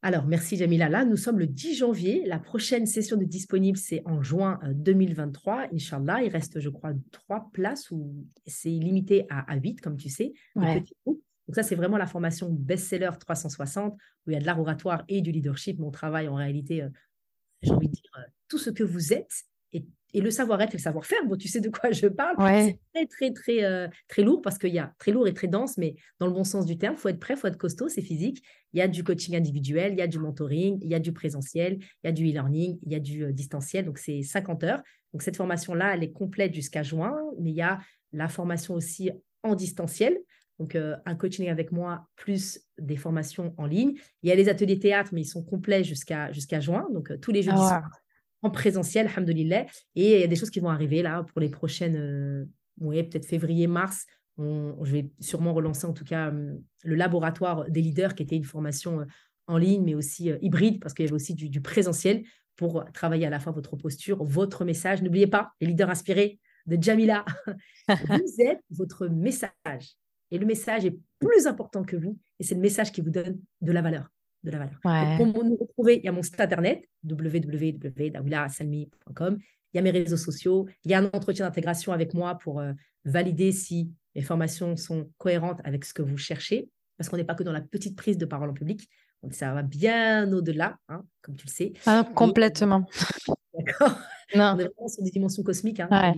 [0.00, 0.88] Alors, merci Jamila.
[0.88, 2.24] Là, nous sommes le 10 janvier.
[2.24, 5.68] La prochaine session de disponible, c'est en juin 2023.
[5.74, 10.32] Inch'Allah, il reste, je crois, trois places ou c'est limité à, huit, comme tu sais.
[11.46, 15.04] Donc ça, c'est vraiment la formation best-seller 360, où il y a de l'art oratoire
[15.08, 15.78] et du leadership.
[15.78, 16.88] Mon travail, en réalité, euh,
[17.62, 19.32] j'ai envie de dire, euh, tout ce que vous êtes
[19.72, 21.18] et, le savoir-être et le savoir-faire.
[21.26, 22.36] Bon, tu sais de quoi je parle.
[22.38, 25.48] C'est très, très, très, euh, très lourd parce qu'il y a très lourd et très
[25.48, 27.58] dense, mais dans le bon sens du terme, il faut être prêt, il faut être
[27.58, 28.40] costaud, c'est physique.
[28.72, 31.12] Il y a du coaching individuel, il y a du mentoring, il y a du
[31.12, 33.84] présentiel, il y a du e-learning, il y a du distanciel.
[33.86, 34.82] Donc, c'est 50 heures.
[35.12, 37.80] Donc, cette formation-là, elle est complète jusqu'à juin, mais il y a
[38.12, 39.10] la formation aussi
[39.42, 40.16] en distanciel.
[40.58, 43.94] Donc, un coaching avec moi, plus des formations en ligne.
[44.22, 46.86] Il y a les ateliers théâtre, mais ils sont complets jusqu'à jusqu'à juin.
[46.92, 47.82] Donc, tous les jeudis ah
[48.42, 49.66] en présentiel, alhamdoulilah.
[49.96, 52.46] Et il y a des choses qui vont arriver là pour les prochaines,
[52.78, 54.06] oui, peut-être février, mars.
[54.38, 59.06] je vais sûrement relancer en tout cas le laboratoire des leaders, qui était une formation
[59.46, 62.22] en ligne, mais aussi hybride, parce qu'il y avait aussi du, du, présentiel
[62.56, 65.02] pour travailler à la fois votre posture, votre message.
[65.02, 67.24] N'oubliez pas, les leaders inspirés de Jamila,
[67.88, 69.96] vous êtes votre message.
[70.34, 72.18] Et le message est plus important que vous.
[72.40, 74.10] Et c'est le message qui vous donne de la valeur.
[74.42, 74.80] De la valeur.
[75.16, 79.38] Pour nous retrouver, il y a mon site internet, www.dawilasalmi.com.
[79.38, 80.66] Il y a mes réseaux sociaux.
[80.84, 82.72] Il y a un entretien d'intégration avec moi pour euh,
[83.04, 86.68] valider si mes formations sont cohérentes avec ce que vous cherchez.
[86.98, 88.88] Parce qu'on n'est pas que dans la petite prise de parole en public.
[89.30, 91.74] Ça va bien au-delà, hein, comme tu le sais.
[91.86, 92.88] Ah, complètement.
[93.56, 93.96] D'accord.
[94.34, 96.16] On est vraiment sur des dimensions cosmiques, hein,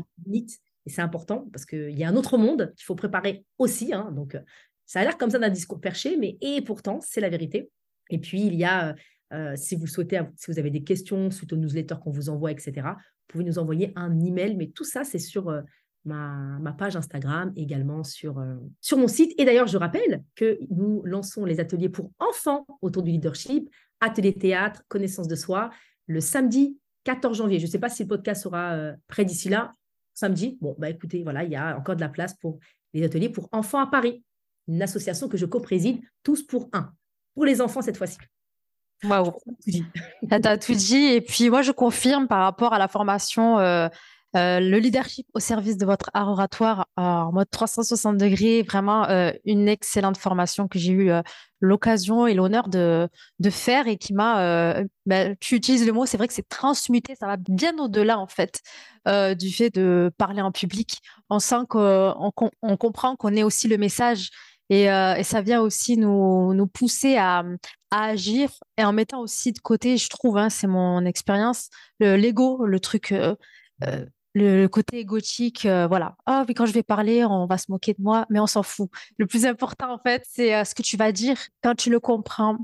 [0.87, 3.93] et c'est important parce qu'il y a un autre monde qu'il faut préparer aussi.
[3.93, 4.41] Hein, donc, euh,
[4.87, 7.71] ça a l'air comme ça d'un discours perché, mais et pourtant, c'est la vérité.
[8.09, 8.95] Et puis, il y a, euh,
[9.33, 12.53] euh, si vous souhaitez, si vous avez des questions suite aux newsletters qu'on vous envoie,
[12.53, 14.55] etc., vous pouvez nous envoyer un email.
[14.55, 15.53] Mais tout ça, c'est sur
[16.05, 18.41] ma, ma, page Instagram, également sur,
[18.81, 19.33] sur mon site.
[19.39, 23.69] Et d'ailleurs, je rappelle que nous lançons les ateliers pour enfants autour du leadership,
[23.99, 25.71] ateliers théâtre, connaissance de soi,
[26.07, 27.59] le samedi 14 janvier.
[27.59, 29.75] Je ne sais pas si le podcast sera prêt d'ici là
[30.17, 32.59] samedi, bon, bah écoutez, voilà, il y a encore de la place pour
[32.95, 34.25] les ateliers pour enfants à Paris,
[34.67, 36.91] une association que je co-préside, tous pour un,
[37.35, 38.19] pour les enfants cette fois-ci.
[39.05, 39.33] Waouh.
[39.67, 39.85] Tu
[40.31, 41.05] as tout dit.
[41.05, 43.89] Et puis, moi, je confirme par rapport à la formation euh,
[44.37, 49.33] euh, le leadership au service de votre art oratoire en mode 360 degrés, vraiment euh,
[49.47, 51.23] une excellente formation que j'ai eu euh,
[51.61, 53.09] l'occasion et l'honneur de,
[53.51, 57.27] faire et qui m'a, bah, tu utilises le mot, c'est vrai que c'est transmuté, ça
[57.27, 58.61] va bien au-delà en fait
[59.07, 60.99] du fait de parler en public.
[61.31, 62.33] On sent qu'on
[62.63, 64.31] on comprend qu'on est aussi le message
[64.69, 64.87] et,
[65.23, 67.43] ça vient aussi nous, pousser à,
[67.91, 71.71] à, agir et en mettant aussi de côté, je trouve, hein, c'est mon expérience,
[72.01, 73.15] l'ego, le, truc
[74.39, 76.15] le côté égotique, euh, voilà.
[76.27, 78.63] Ah oui, quand je vais parler, on va se moquer de moi, mais on s'en
[78.63, 78.91] fout.
[79.17, 82.01] Le plus important, en fait, c'est euh, ce que tu vas dire quand tu le
[82.01, 82.59] comprends.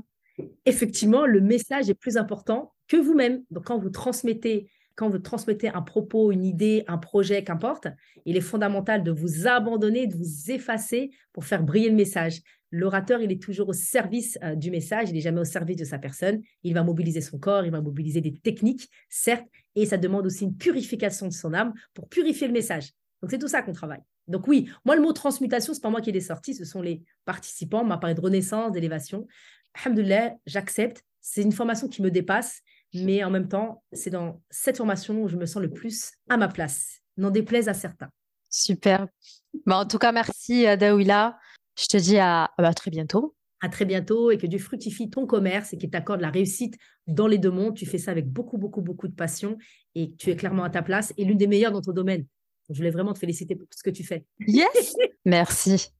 [0.67, 3.43] Effectivement, le message est plus important que vous-même.
[3.49, 7.87] Donc, quand vous transmettez, quand vous transmettez un propos, une idée, un projet, qu'importe,
[8.25, 12.41] il est fondamental de vous abandonner, de vous effacer pour faire briller le message.
[12.75, 15.85] L'orateur, il est toujours au service euh, du message, il n'est jamais au service de
[15.85, 16.41] sa personne.
[16.63, 19.45] Il va mobiliser son corps, il va mobiliser des techniques, certes,
[19.75, 22.89] et ça demande aussi une purification de son âme pour purifier le message.
[23.21, 24.01] Donc, c'est tout ça qu'on travaille.
[24.27, 26.81] Donc, oui, moi, le mot transmutation, ce n'est pas moi qui l'ai sorti, ce sont
[26.81, 27.81] les participants.
[27.81, 29.27] On m'a parlé de renaissance, d'élévation.
[29.75, 31.03] Alhamdoulilah, j'accepte.
[31.21, 32.61] C'est une formation qui me dépasse,
[32.95, 36.37] mais en même temps, c'est dans cette formation où je me sens le plus à
[36.37, 37.01] ma place.
[37.17, 38.09] N'en déplaise à certains.
[38.49, 39.07] Super.
[39.67, 41.37] Bon, en tout cas, merci, euh, Daouila.
[41.77, 43.35] Je te dis à, très bientôt.
[43.61, 46.75] À très bientôt et que Dieu fructifie ton commerce et qu'il t'accorde la réussite
[47.07, 47.75] dans les deux mondes.
[47.75, 49.57] Tu fais ça avec beaucoup, beaucoup, beaucoup de passion
[49.95, 52.25] et tu es clairement à ta place et l'une des meilleures dans ton domaine.
[52.69, 54.25] Je voulais vraiment te féliciter pour ce que tu fais.
[54.47, 54.95] Yes
[55.25, 55.93] Merci.